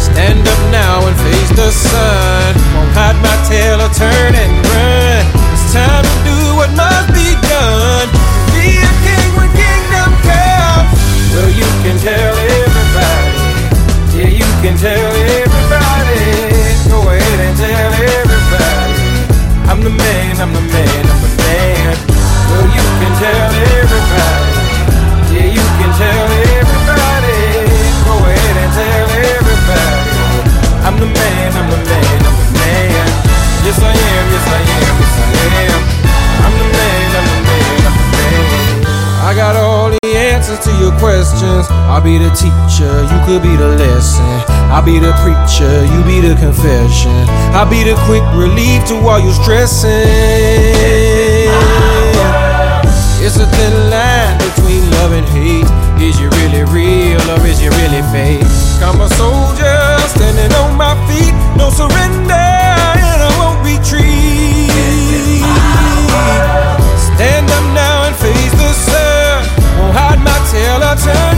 Stand 0.00 0.48
up 0.48 0.60
now 0.72 1.06
and 1.06 1.16
face 1.20 1.39
the 1.56 1.70
sun. 1.70 2.54
Won't 2.74 2.92
hide 2.94 3.18
my 3.22 3.36
tail 3.48 3.80
or 3.80 3.90
turn 3.94 4.32
and 4.34 4.54
run. 4.70 5.24
It's 5.54 5.72
time 5.72 6.04
to 6.04 6.16
do 6.26 6.38
what 6.58 6.70
must 6.76 7.10
be 7.14 7.34
done. 7.48 8.08
Be 8.54 8.78
a 8.78 8.92
king 9.04 9.30
when 9.36 9.50
kingdom 9.54 10.10
comes. 10.26 10.98
Well, 11.34 11.50
you 11.50 11.68
can 11.82 11.96
tell 11.98 12.34
everybody. 12.34 13.42
Yeah, 14.14 14.30
you 14.30 14.48
can 14.62 14.74
tell 14.76 15.12
everybody. 15.38 16.24
Go 16.90 16.98
ahead 17.08 17.38
and 17.46 17.56
tell 17.56 17.90
everybody. 17.94 19.02
I'm 19.70 19.80
the 19.82 19.90
man, 19.90 20.32
I'm 20.42 20.52
the 20.52 20.60
man, 20.60 21.02
I'm 21.06 21.20
the 21.22 21.32
man. 21.42 21.94
Well, 22.50 22.66
you 22.74 22.84
can 23.00 23.12
tell 23.22 23.49
I 39.30 39.34
got 39.36 39.54
all 39.54 39.94
the 39.94 40.10
answers 40.18 40.58
to 40.66 40.74
your 40.82 40.90
questions. 40.98 41.70
I'll 41.86 42.02
be 42.02 42.18
the 42.18 42.34
teacher, 42.34 42.90
you 43.06 43.18
could 43.30 43.46
be 43.46 43.54
the 43.54 43.78
lesson. 43.78 44.26
I'll 44.74 44.82
be 44.82 44.98
the 44.98 45.14
preacher, 45.22 45.70
you 45.86 46.02
be 46.02 46.18
the 46.18 46.34
confession. 46.34 47.14
I'll 47.54 47.70
be 47.70 47.86
the 47.86 47.94
quick 48.10 48.26
relief 48.34 48.82
to 48.90 48.98
all 49.06 49.22
your 49.22 49.30
stressing. 49.30 49.86
It's 53.22 53.38
a 53.38 53.46
thin 53.46 53.74
line 53.86 54.34
between 54.50 54.82
love 54.98 55.14
and 55.14 55.26
hate. 55.30 55.70
Is 56.02 56.18
you 56.18 56.26
really 56.42 56.66
real 56.66 57.22
or 57.30 57.38
is 57.46 57.62
you 57.62 57.70
really 57.78 58.02
fake? 58.10 58.42
I'm 58.82 58.98
a 58.98 59.06
soldier 59.14 59.78
standing 60.10 60.50
on 60.58 60.74
my 60.74 60.98
feet, 61.06 61.38
no 61.54 61.70
surrender, 61.70 62.34
and 62.34 63.20
I 63.22 63.30
won't 63.38 63.62
retreat. 63.62 64.74
Stand 67.14 67.46
up 67.46 67.69
mountain 70.90 71.29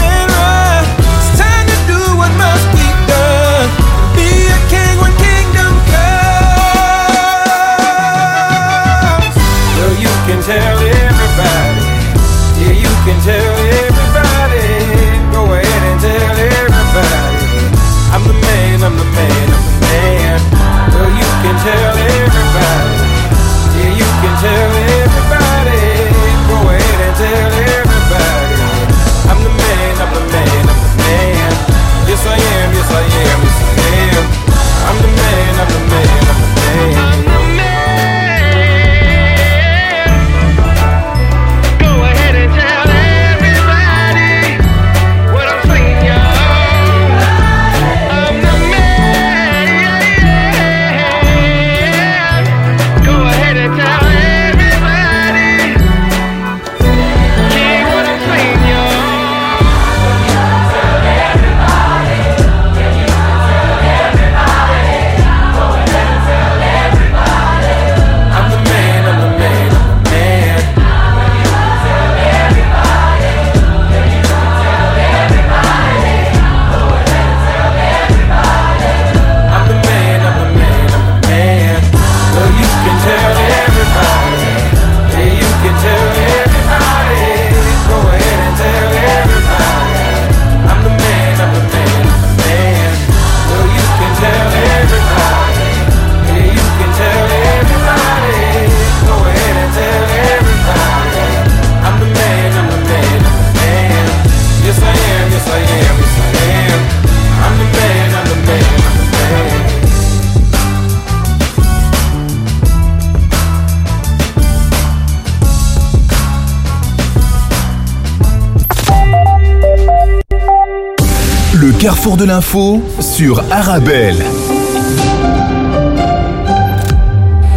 de 122.22 122.26
l'info 122.28 122.80
sur 123.00 123.42
Arabelle. 123.50 124.22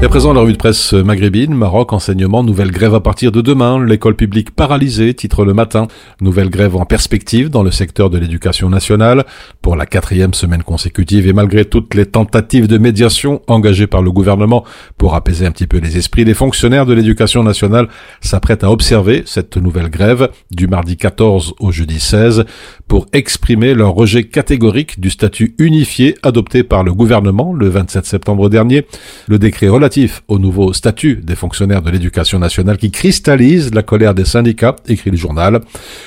Et 0.01 0.05
à 0.05 0.09
présent, 0.09 0.33
la 0.33 0.41
revue 0.41 0.53
de 0.53 0.57
presse 0.57 0.93
maghrébine, 0.93 1.53
Maroc, 1.53 1.93
enseignement, 1.93 2.43
nouvelle 2.43 2.71
grève 2.71 2.95
à 2.95 2.99
partir 2.99 3.31
de 3.31 3.41
demain, 3.41 3.83
l'école 3.83 4.15
publique 4.15 4.55
paralysée, 4.55 5.13
titre 5.13 5.45
le 5.45 5.53
matin, 5.53 5.87
nouvelle 6.19 6.49
grève 6.49 6.75
en 6.75 6.85
perspective 6.85 7.49
dans 7.49 7.61
le 7.61 7.69
secteur 7.69 8.09
de 8.09 8.17
l'éducation 8.17 8.69
nationale 8.69 9.25
pour 9.65 9.75
la 9.75 9.87
quatrième 9.87 10.35
semaine 10.35 10.61
consécutive 10.61 11.25
et 11.25 11.33
malgré 11.33 11.65
toutes 11.65 11.95
les 11.95 12.05
tentatives 12.05 12.67
de 12.67 12.77
médiation 12.77 13.41
engagées 13.47 13.87
par 13.87 14.03
le 14.03 14.11
gouvernement 14.11 14.63
pour 14.95 15.15
apaiser 15.15 15.47
un 15.47 15.49
petit 15.49 15.65
peu 15.65 15.79
les 15.79 15.97
esprits, 15.97 16.23
les 16.23 16.35
fonctionnaires 16.35 16.85
de 16.85 16.93
l'éducation 16.93 17.41
nationale 17.41 17.87
s'apprêtent 18.21 18.63
à 18.63 18.69
observer 18.69 19.23
cette 19.25 19.57
nouvelle 19.57 19.89
grève 19.89 20.29
du 20.51 20.67
mardi 20.67 20.97
14 20.97 21.55
au 21.59 21.71
jeudi 21.71 21.99
16 21.99 22.45
pour 22.87 23.07
exprimer 23.11 23.73
leur 23.73 23.93
rejet 23.93 24.25
catégorique 24.25 24.99
du 24.99 25.09
statut 25.09 25.55
unifié 25.57 26.13
adopté 26.21 26.61
par 26.61 26.83
le 26.83 26.93
gouvernement 26.93 27.51
le 27.51 27.67
27 27.67 28.05
septembre 28.05 28.49
dernier, 28.49 28.85
le 29.27 29.39
décret 29.39 29.67
relatif 29.67 30.21
au 30.27 30.37
nouveau 30.37 30.73
statut 30.73 31.15
des 31.23 31.35
fonctionnaires 31.35 31.81
de 31.81 31.89
l'éducation 31.89 32.37
nationale 32.37 32.77
qui 32.77 32.91
cristallise 32.91 33.73
la 33.73 33.81
colère 33.81 34.13
des 34.13 34.25
syndicats, 34.25 34.75
écrit 34.87 35.09
le 35.09 35.17
journal. 35.17 35.61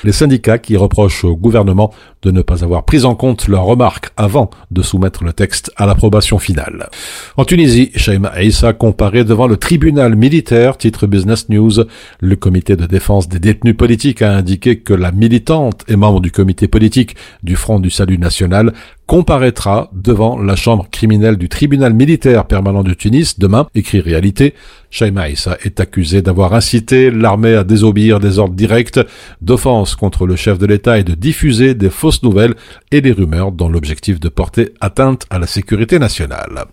Les 0.05 0.13
syndicats 0.13 0.59
qui 0.59 0.77
reprochent 0.77 1.25
au 1.25 1.35
gouvernement 1.35 1.93
de 2.21 2.31
ne 2.31 2.41
pas 2.41 2.63
avoir 2.63 2.85
pris 2.85 3.03
en 3.03 3.15
compte 3.15 3.48
leurs 3.49 3.65
remarques 3.65 4.11
avant 4.15 4.49
de 4.71 4.81
soumettre 4.81 5.23
le 5.23 5.33
texte 5.33 5.71
à 5.75 5.85
l'approbation 5.85 6.39
finale. 6.39 6.89
En 7.37 7.45
Tunisie, 7.45 7.91
Shaima 7.95 8.31
Aissa 8.41 8.73
comparé 8.73 9.23
devant 9.23 9.47
le 9.47 9.57
tribunal 9.57 10.15
militaire, 10.15 10.77
titre 10.77 11.07
Business 11.07 11.49
News. 11.49 11.85
Le 12.21 12.35
comité 12.35 12.75
de 12.75 12.85
défense 12.85 13.27
des 13.27 13.39
détenus 13.39 13.75
politiques 13.75 14.21
a 14.21 14.31
indiqué 14.31 14.79
que 14.79 14.93
la 14.93 15.11
militante 15.11 15.83
et 15.87 15.95
membre 15.95 16.21
du 16.21 16.31
comité 16.31 16.67
politique 16.67 17.15
du 17.43 17.55
Front 17.55 17.79
du 17.79 17.89
Salut 17.89 18.17
National 18.17 18.73
comparaîtra 19.09 19.89
devant 19.91 20.37
la 20.39 20.55
chambre 20.55 20.87
criminelle 20.91 21.37
du 21.37 21.49
tribunal 21.49 21.95
militaire 21.95 22.45
permanent 22.45 22.83
de 22.83 22.93
Tunis 22.93 23.39
demain, 23.39 23.65
écrit 23.73 24.01
Réalité. 24.01 24.53
Shaima 24.91 25.29
est 25.29 25.79
accusé 25.79 26.21
d'avoir 26.21 26.53
incité 26.53 27.09
l'armée 27.09 27.55
à 27.55 27.63
désobéir 27.63 28.19
des 28.19 28.37
ordres 28.37 28.53
directs, 28.53 28.99
d'offense 29.41 29.95
contre 29.95 30.27
le 30.27 30.35
chef 30.35 30.59
de 30.59 30.67
l'État 30.67 30.99
et 30.99 31.03
de 31.03 31.15
diffuser 31.15 31.73
des 31.73 31.89
fausses 31.89 32.21
nouvelles 32.21 32.53
et 32.91 33.01
des 33.01 33.11
rumeurs 33.11 33.51
dans 33.51 33.67
l'objectif 33.67 34.19
de 34.19 34.29
porter 34.29 34.75
atteinte 34.79 35.25
à 35.31 35.39
la 35.39 35.47
sécurité 35.47 35.97
nationale. 35.97 36.65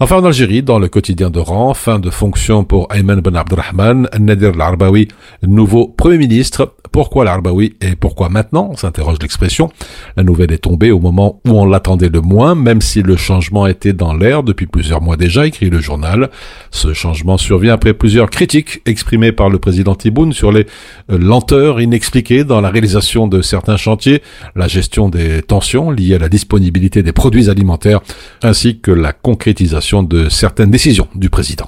Enfin, 0.00 0.16
en 0.16 0.24
Algérie, 0.24 0.62
dans 0.62 0.78
le 0.78 0.88
quotidien 0.88 1.30
de 1.30 1.38
rang, 1.38 1.72
fin 1.72 1.98
de 1.98 2.10
fonction 2.10 2.64
pour 2.64 2.92
Ayman 2.92 3.20
Ben 3.20 3.36
Abdelrahman, 3.36 4.08
Nadir 4.18 4.52
Larbaoui, 4.52 5.08
nouveau 5.42 5.88
Premier 5.88 6.18
ministre. 6.18 6.74
Pourquoi 6.94 7.24
Larbaoui 7.24 7.74
et 7.80 7.96
pourquoi 7.96 8.28
maintenant 8.28 8.76
s'interroge 8.76 9.16
l'expression. 9.20 9.68
La 10.16 10.22
nouvelle 10.22 10.52
est 10.52 10.58
tombée 10.58 10.92
au 10.92 11.00
moment 11.00 11.40
où 11.44 11.50
on 11.50 11.66
l'attendait 11.66 12.08
le 12.08 12.20
moins, 12.20 12.54
même 12.54 12.80
si 12.80 13.02
le 13.02 13.16
changement 13.16 13.66
était 13.66 13.92
dans 13.92 14.14
l'air 14.14 14.44
depuis 14.44 14.66
plusieurs 14.66 15.02
mois 15.02 15.16
déjà, 15.16 15.44
écrit 15.44 15.70
le 15.70 15.80
journal. 15.80 16.30
Ce 16.70 16.92
changement 16.92 17.36
survient 17.36 17.74
après 17.74 17.94
plusieurs 17.94 18.30
critiques 18.30 18.80
exprimées 18.86 19.32
par 19.32 19.50
le 19.50 19.58
président 19.58 19.96
Tiboun 19.96 20.32
sur 20.32 20.52
les 20.52 20.66
euh, 21.10 21.18
lenteurs 21.18 21.80
inexpliquées 21.80 22.44
dans 22.44 22.60
la 22.60 22.70
réalisation 22.70 23.26
de 23.26 23.42
certains 23.42 23.76
chantiers, 23.76 24.22
la 24.54 24.68
gestion 24.68 25.08
des 25.08 25.42
tensions 25.42 25.90
liées 25.90 26.14
à 26.14 26.18
la 26.18 26.28
disponibilité 26.28 27.02
des 27.02 27.12
produits 27.12 27.50
alimentaires, 27.50 28.02
ainsi 28.40 28.78
que 28.78 28.92
la 28.92 29.12
concrétisation 29.12 30.04
de 30.04 30.28
certaines 30.28 30.70
décisions 30.70 31.08
du 31.16 31.28
président. 31.28 31.66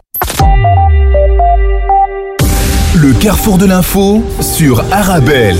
Le 2.97 3.13
carrefour 3.13 3.59
de 3.59 3.67
l'info 3.67 4.25
sur 4.41 4.81
Arabelle. 4.91 5.59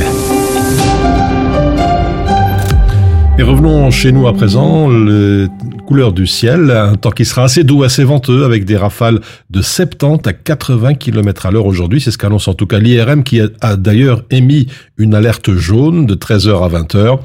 Et 3.39 3.43
revenons 3.43 3.91
chez 3.91 4.11
nous 4.11 4.27
à 4.27 4.33
présent, 4.33 4.89
les 4.89 5.47
couleurs 5.87 6.15
du 6.15 6.27
ciel, 6.27 6.71
un 6.71 6.95
temps 6.95 7.11
qui 7.11 7.27
sera 7.27 7.45
assez 7.45 7.63
doux, 7.63 7.83
assez 7.83 8.05
venteux, 8.05 8.45
avec 8.47 8.65
des 8.65 8.79
rafales 8.79 9.21
de 9.51 9.61
70 9.61 10.27
à 10.27 10.33
80 10.33 10.95
km 10.95 11.45
à 11.45 11.51
l'heure 11.51 11.67
aujourd'hui. 11.67 12.01
C'est 12.01 12.11
ce 12.11 12.17
qu'annonce 12.17 12.49
en 12.49 12.55
tout 12.55 12.67
cas 12.67 12.79
l'IRM 12.79 13.23
qui 13.23 13.43
a, 13.61 13.77
d'ailleurs 13.77 14.23
émis 14.31 14.69
une 14.97 15.15
alerte 15.15 15.53
jaune 15.53 16.07
de 16.07 16.15
13h 16.15 16.65
à 16.65 16.81
20h. 16.81 17.19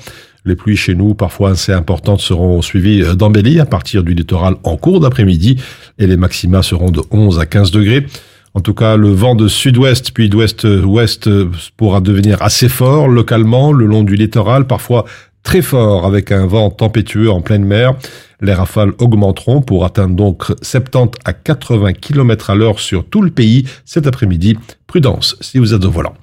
Les 0.44 0.56
pluies 0.58 0.76
chez 0.76 0.94
nous, 0.94 1.14
parfois 1.14 1.52
assez 1.52 1.72
importantes, 1.72 2.20
seront 2.20 2.62
suivies 2.62 3.16
d'embellies 3.16 3.62
à 3.62 3.66
partir 3.66 4.04
du 4.04 4.14
littoral 4.14 4.56
en 4.64 4.76
cours 4.76 5.00
d'après-midi 5.00 5.56
et 6.00 6.08
les 6.08 6.18
maxima 6.18 6.64
seront 6.64 6.92
de 6.92 7.02
11 7.12 7.40
à 7.40 7.46
15 7.46 7.72
degrés. 7.72 8.06
En 8.54 8.60
tout 8.60 8.74
cas, 8.74 8.98
le 8.98 9.10
vent 9.10 9.36
de 9.36 9.48
sud-ouest 9.48 10.12
puis 10.12 10.30
d'ouest-ouest 10.30 11.30
pourra 11.78 12.02
devenir 12.02 12.42
assez 12.42 12.70
fort 12.70 13.08
localement 13.08 13.72
le 13.72 13.86
long 13.86 14.04
du 14.04 14.16
littoral, 14.16 14.68
parfois 14.68 15.06
très 15.44 15.62
fort 15.62 16.06
avec 16.06 16.32
un 16.32 16.46
vent 16.46 16.70
tempétueux 16.70 17.32
en 17.32 17.42
pleine 17.42 17.64
mer. 17.64 17.94
Les 18.42 18.54
rafales 18.54 18.94
augmenteront 18.98 19.62
pour 19.62 19.86
atteindre 19.86 20.16
donc 20.16 20.46
70 20.62 21.20
à 21.26 21.34
80 21.34 21.94
km 21.94 22.50
à 22.50 22.56
l'heure 22.56 22.80
sur 22.80 23.06
tout 23.06 23.22
le 23.22 23.30
pays 23.30 23.66
cet 23.86 24.08
après-midi. 24.08 24.58
Prudence 24.88 25.38
si 25.42 25.60
vous 25.60 25.74
êtes 25.74 25.86
au 25.86 25.92
volant. 25.92 26.14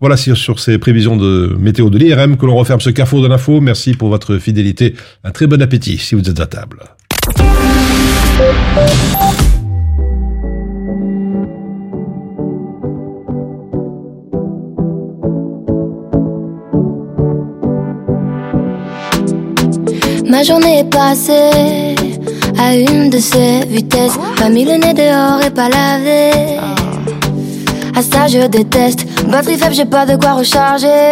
Voilà 0.00 0.16
sur 0.16 0.58
ces 0.58 0.78
prévisions 0.78 1.16
de 1.16 1.56
météo 1.58 1.88
de 1.88 1.98
l'IRM 1.98 2.36
que 2.36 2.46
l'on 2.46 2.56
referme 2.56 2.80
ce 2.80 2.90
carrefour 2.90 3.22
de 3.22 3.28
l'info. 3.28 3.60
Merci 3.60 3.94
pour 3.94 4.08
votre 4.08 4.38
fidélité. 4.38 4.94
Un 5.22 5.30
très 5.30 5.46
bon 5.46 5.62
appétit 5.62 5.98
si 5.98 6.16
vous 6.16 6.28
êtes 6.28 6.40
à 6.40 6.46
table. 6.46 6.80
Ma 20.28 20.42
journée 20.42 20.80
est 20.80 20.84
passée 20.84 21.94
à 22.58 22.74
une 22.74 23.08
de 23.08 23.18
ces 23.18 23.64
vitesses. 23.66 24.18
Pas 24.36 24.50
mis 24.50 24.64
le 24.64 24.72
nez 24.72 24.92
dehors 24.92 25.40
et 25.42 25.50
pas 25.50 25.68
lavé. 25.70 26.58
À 27.96 28.02
ça 28.02 28.26
je 28.28 28.46
déteste. 28.46 29.06
Batterie 29.26 29.56
faible, 29.56 29.74
j'ai 29.74 29.86
pas 29.86 30.04
de 30.04 30.16
quoi 30.16 30.34
recharger. 30.34 31.10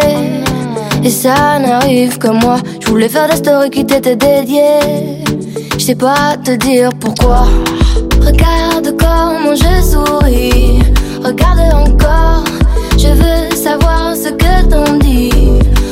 Et 1.03 1.09
ça 1.09 1.57
n'arrive 1.59 2.19
que 2.19 2.27
moi. 2.27 2.57
Je 2.79 2.87
voulais 2.87 3.09
faire 3.09 3.27
des 3.27 3.37
stories 3.37 3.71
qui 3.71 3.85
t'étaient 3.85 4.15
dédiées. 4.15 5.23
Je 5.77 5.83
sais 5.83 5.95
pas 5.95 6.37
te 6.43 6.51
dire 6.51 6.91
pourquoi. 6.99 7.47
Regarde 8.23 8.95
comment 8.99 9.55
je 9.55 9.81
souris. 9.81 10.79
Regarde 11.23 11.59
encore. 11.73 12.43
Je 12.97 13.07
veux 13.07 13.55
savoir 13.55 14.15
ce 14.15 14.29
que 14.29 14.69
t'en 14.69 14.93
dis. 14.97 15.31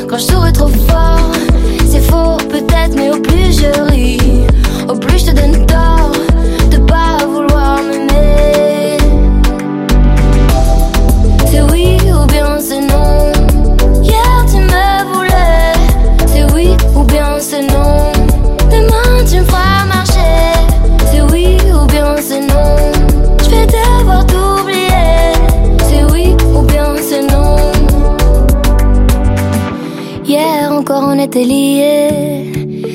Quand 0.08 0.18
je 0.18 0.24
souris 0.24 0.54
trop 0.54 0.68
fort, 0.68 1.32
faux 2.10 2.38
peut-être, 2.50 2.96
mais 2.96 3.10
au 3.10 3.20
plus 3.20 3.60
je 3.60 3.82
ris, 3.92 4.45
liés. 31.34 32.52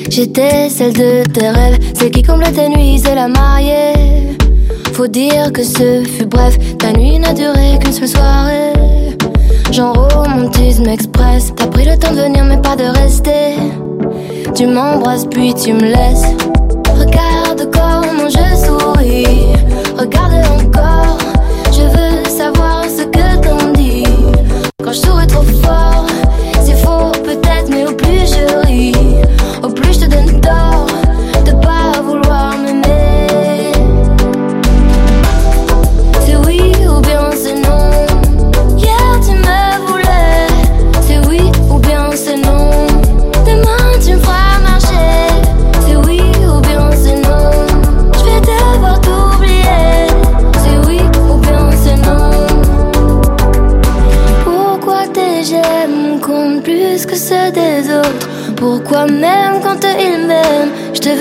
J'étais 0.09 0.69
celle 0.69 0.93
de 0.93 1.23
tes 1.29 1.49
rêves, 1.49 1.79
celle 1.93 2.11
qui 2.11 2.23
comble 2.23 2.43
tes 2.43 2.69
nuits, 2.69 2.99
c'est 3.03 3.15
la 3.15 3.27
mariée. 3.27 4.37
Faut 4.93 5.07
dire 5.07 5.51
que 5.53 5.63
ce 5.63 6.03
fut 6.03 6.25
bref, 6.25 6.57
ta 6.77 6.91
nuit 6.93 7.19
n'a 7.19 7.33
duré 7.33 7.77
qu'une 7.79 7.93
seule 7.93 8.07
soirée. 8.07 8.73
Genre 9.71 10.07
romantisme 10.13 10.87
express, 10.87 11.53
t'as 11.55 11.67
pris 11.67 11.85
le 11.85 11.97
temps 11.97 12.11
de 12.11 12.21
venir 12.21 12.43
mais 12.45 12.61
pas 12.61 12.75
de 12.75 12.83
rester. 12.83 13.55
Tu 14.55 14.65
m'embrasses 14.67 15.25
puis 15.25 15.53
tu 15.53 15.73
me 15.73 15.81
laisses. 15.81 16.35
Regarde 16.97 17.69
comment 17.71 18.29
je 18.29 18.55
souris, 18.65 19.47
regarde 19.97 20.33
encore. 20.59 21.17
Je 21.71 21.83
veux 21.83 22.29
savoir 22.29 22.85
ce 22.85 23.03
que 23.03 23.41
t'en 23.41 23.71
dis. 23.73 24.03
Quand 24.83 24.91
je 24.93 24.99
souris 24.99 25.27
trop 25.27 25.43
fort, 25.63 25.90
au 27.91 27.95
plus 27.95 28.25
je 28.25 28.67
ris, 28.67 28.93
au 29.63 29.69
plus 29.69 29.93
je 29.93 29.99
te 30.01 30.05
donne 30.05 30.39
tort 30.39 30.80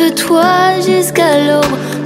veux 0.00 0.14
toi 0.14 0.80
jusqu'à. 0.80 1.30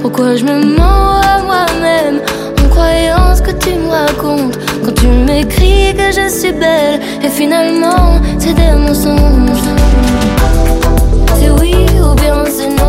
Pourquoi 0.01 0.35
je 0.35 0.43
me 0.43 0.77
mens 0.77 1.21
à 1.21 1.41
moi-même 1.41 2.21
en 2.59 2.69
croyant 2.69 3.35
ce 3.35 3.41
que 3.41 3.51
tu 3.51 3.69
me 3.75 3.89
racontes? 3.89 4.57
Quand 4.83 4.93
tu 4.93 5.07
m'écris 5.07 5.93
que 5.95 6.11
je 6.11 6.27
suis 6.29 6.51
belle, 6.51 6.99
et 7.23 7.29
finalement 7.29 8.19
c'est 8.37 8.53
des 8.53 8.73
mensonges. 8.73 9.69
C'est 11.37 11.49
oui 11.59 11.75
ou 12.01 12.13
bien 12.15 12.43
c'est 12.45 12.69
non? 12.69 12.84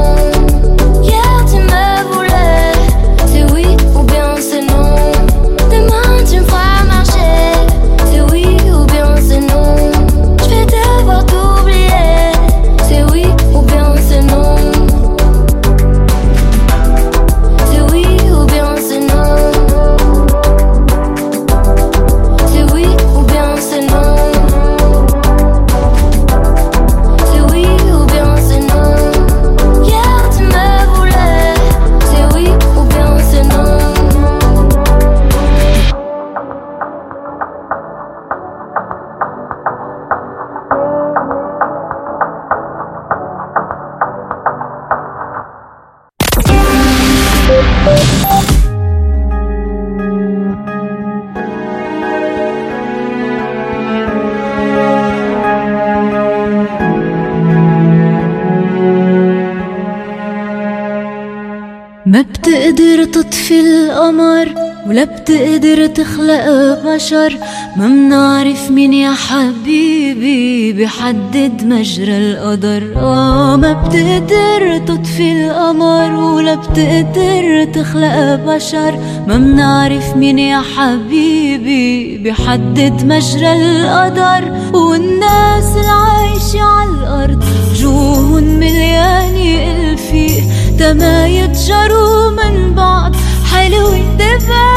ولا 64.97 65.05
بتقدر 65.05 65.87
تخلق 65.87 66.47
بشر 66.85 67.39
ما 67.77 67.89
منعرف 67.89 68.71
مين 68.71 68.93
يا 68.93 69.13
حبيبي 69.15 70.73
بحدد 70.73 71.65
مجرى 71.65 72.17
القدر. 72.17 72.83
آه 72.97 73.57
ما 73.57 73.73
بتقدر 73.73 74.79
تطفي 74.79 75.33
القمر 75.33 76.15
ولا 76.15 76.55
بتقدر 76.55 77.65
تخلق 77.75 78.35
بشر 78.35 78.99
ما 79.27 79.39
منعرف 79.39 80.17
مين 80.17 80.39
يا 80.39 80.63
حبيبي 80.77 82.19
بحدد 82.19 83.05
مجرى 83.05 83.53
القدر. 83.53 84.45
والناس 84.73 85.77
العايشة 85.77 86.63
على 86.63 86.91
الأرض 86.91 87.45
وجوهن 87.71 88.45
مليانة 88.45 89.91
ألفي 89.91 90.43
تما 90.79 91.27
يتجروا 91.29 92.31
من 92.31 92.75
بعض 92.75 93.17
حلوة 93.53 94.17
دفا 94.19 94.76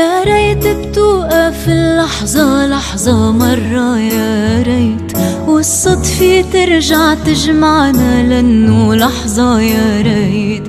يا 0.00 0.22
ريت 0.24 0.66
بتوقف 0.66 1.68
اللحظة 1.68 2.66
لحظة 2.66 3.32
مرة 3.32 3.98
يا 3.98 4.62
ريت 4.62 5.12
والصدفة 5.46 6.44
ترجع 6.52 7.14
تجمعنا 7.14 8.22
لأنه 8.22 8.94
لحظة 8.94 9.60
يا 9.60 10.02
ريت 10.02 10.62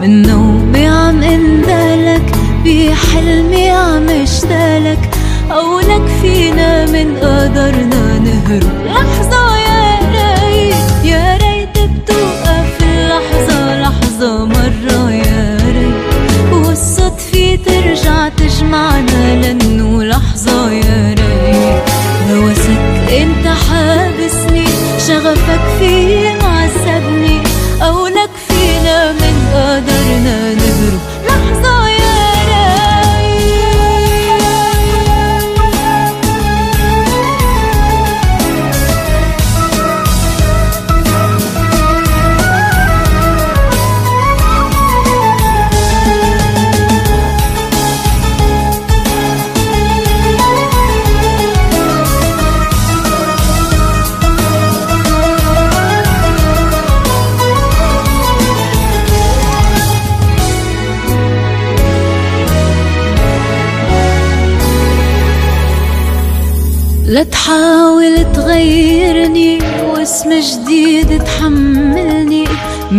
من 0.00 0.22
نومي 0.22 0.86
عم 0.86 1.22
اندلك 1.22 2.32
بحلمي 2.64 3.70
عم 3.70 4.08
اشتلك 4.08 5.10
أو 5.50 5.80
لك 5.80 6.06
فينا 6.22 6.86
من 6.86 7.16
قدرنا 7.16 8.18
نهرب. 8.18 8.86
لحظة 8.86 9.56
يا 9.56 9.98
ريت 10.12 11.04
يا 11.04 11.36
ريت 11.36 11.68
بتوقف 11.78 12.78
اللحظة 12.82 13.80
لحظة 13.82 14.44
مرة 14.46 15.10
يا 15.12 15.56
ريت 15.66 16.52
والصدفة 16.66 17.58
ترجع 17.66 18.28
تجمعنا 18.62 19.40
لأنه 19.40 20.04
لحظة 20.04 20.70
يا 20.72 21.14
ريت. 21.18 21.82
هوسك 22.30 23.12
أنت 23.12 23.46
حابسني 23.48 24.64
شغفك 25.08 25.60
في 25.78 26.31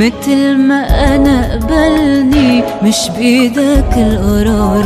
مثل 0.04 0.58
ما 0.58 1.16
أنا 1.16 1.54
قبلني 1.54 2.64
مش 2.84 2.98
بإيدك 3.18 3.94
القرار 3.98 4.84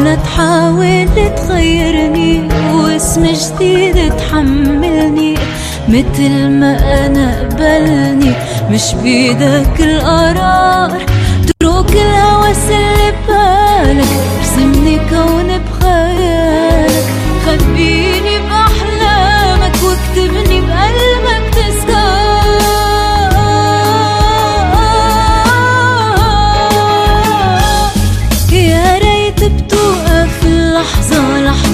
لا 0.00 0.14
تحاول 0.14 1.08
تغيرني 1.36 2.48
واسم 2.74 3.26
جديد 3.26 4.12
تحملني. 4.16 5.34
مثل 5.88 6.48
ما 6.48 7.06
أنا 7.06 7.40
قبلني 7.40 8.32
مش 8.70 8.94
بإيدك 8.94 9.80
القرار. 9.80 10.90
اترك 11.50 11.92
الهوس 11.92 12.64
اللي 12.70 13.12
ببالك 13.28 14.08
ارسمني 14.38 14.96
كون 14.96 15.59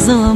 zaman 0.07 0.36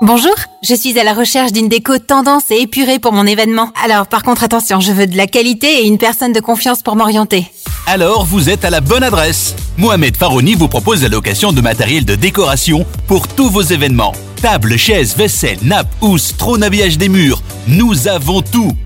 Bonjour, 0.00 0.34
je 0.62 0.76
suis 0.76 0.96
à 1.00 1.02
la 1.02 1.12
recherche 1.12 1.50
d'une 1.50 1.68
déco 1.68 1.98
tendance 1.98 2.52
et 2.52 2.60
épurée 2.60 3.00
pour 3.00 3.12
mon 3.12 3.26
événement. 3.26 3.72
Alors 3.84 4.06
par 4.06 4.22
contre 4.22 4.44
attention, 4.44 4.78
je 4.78 4.92
veux 4.92 5.08
de 5.08 5.16
la 5.16 5.26
qualité 5.26 5.82
et 5.82 5.88
une 5.88 5.98
personne 5.98 6.32
de 6.32 6.38
confiance 6.38 6.82
pour 6.82 6.94
m'orienter. 6.94 7.50
Alors 7.84 8.24
vous 8.24 8.48
êtes 8.48 8.64
à 8.64 8.70
la 8.70 8.80
bonne 8.80 9.02
adresse. 9.02 9.56
Mohamed 9.76 10.16
Farouni 10.16 10.54
vous 10.54 10.68
propose 10.68 11.02
la 11.02 11.08
location 11.08 11.50
de 11.50 11.60
matériel 11.60 12.04
de 12.04 12.14
décoration 12.14 12.86
pour 13.08 13.26
tous 13.26 13.50
vos 13.50 13.62
événements. 13.62 14.12
Tables, 14.40 14.76
chaises, 14.76 15.16
vaisselle, 15.16 15.58
nappes, 15.62 15.92
housses, 16.00 16.36
trône 16.36 16.62
habillage 16.62 16.96
des 16.96 17.08
murs. 17.08 17.42
Nous 17.66 18.06
avons 18.06 18.40
tout. 18.40 18.76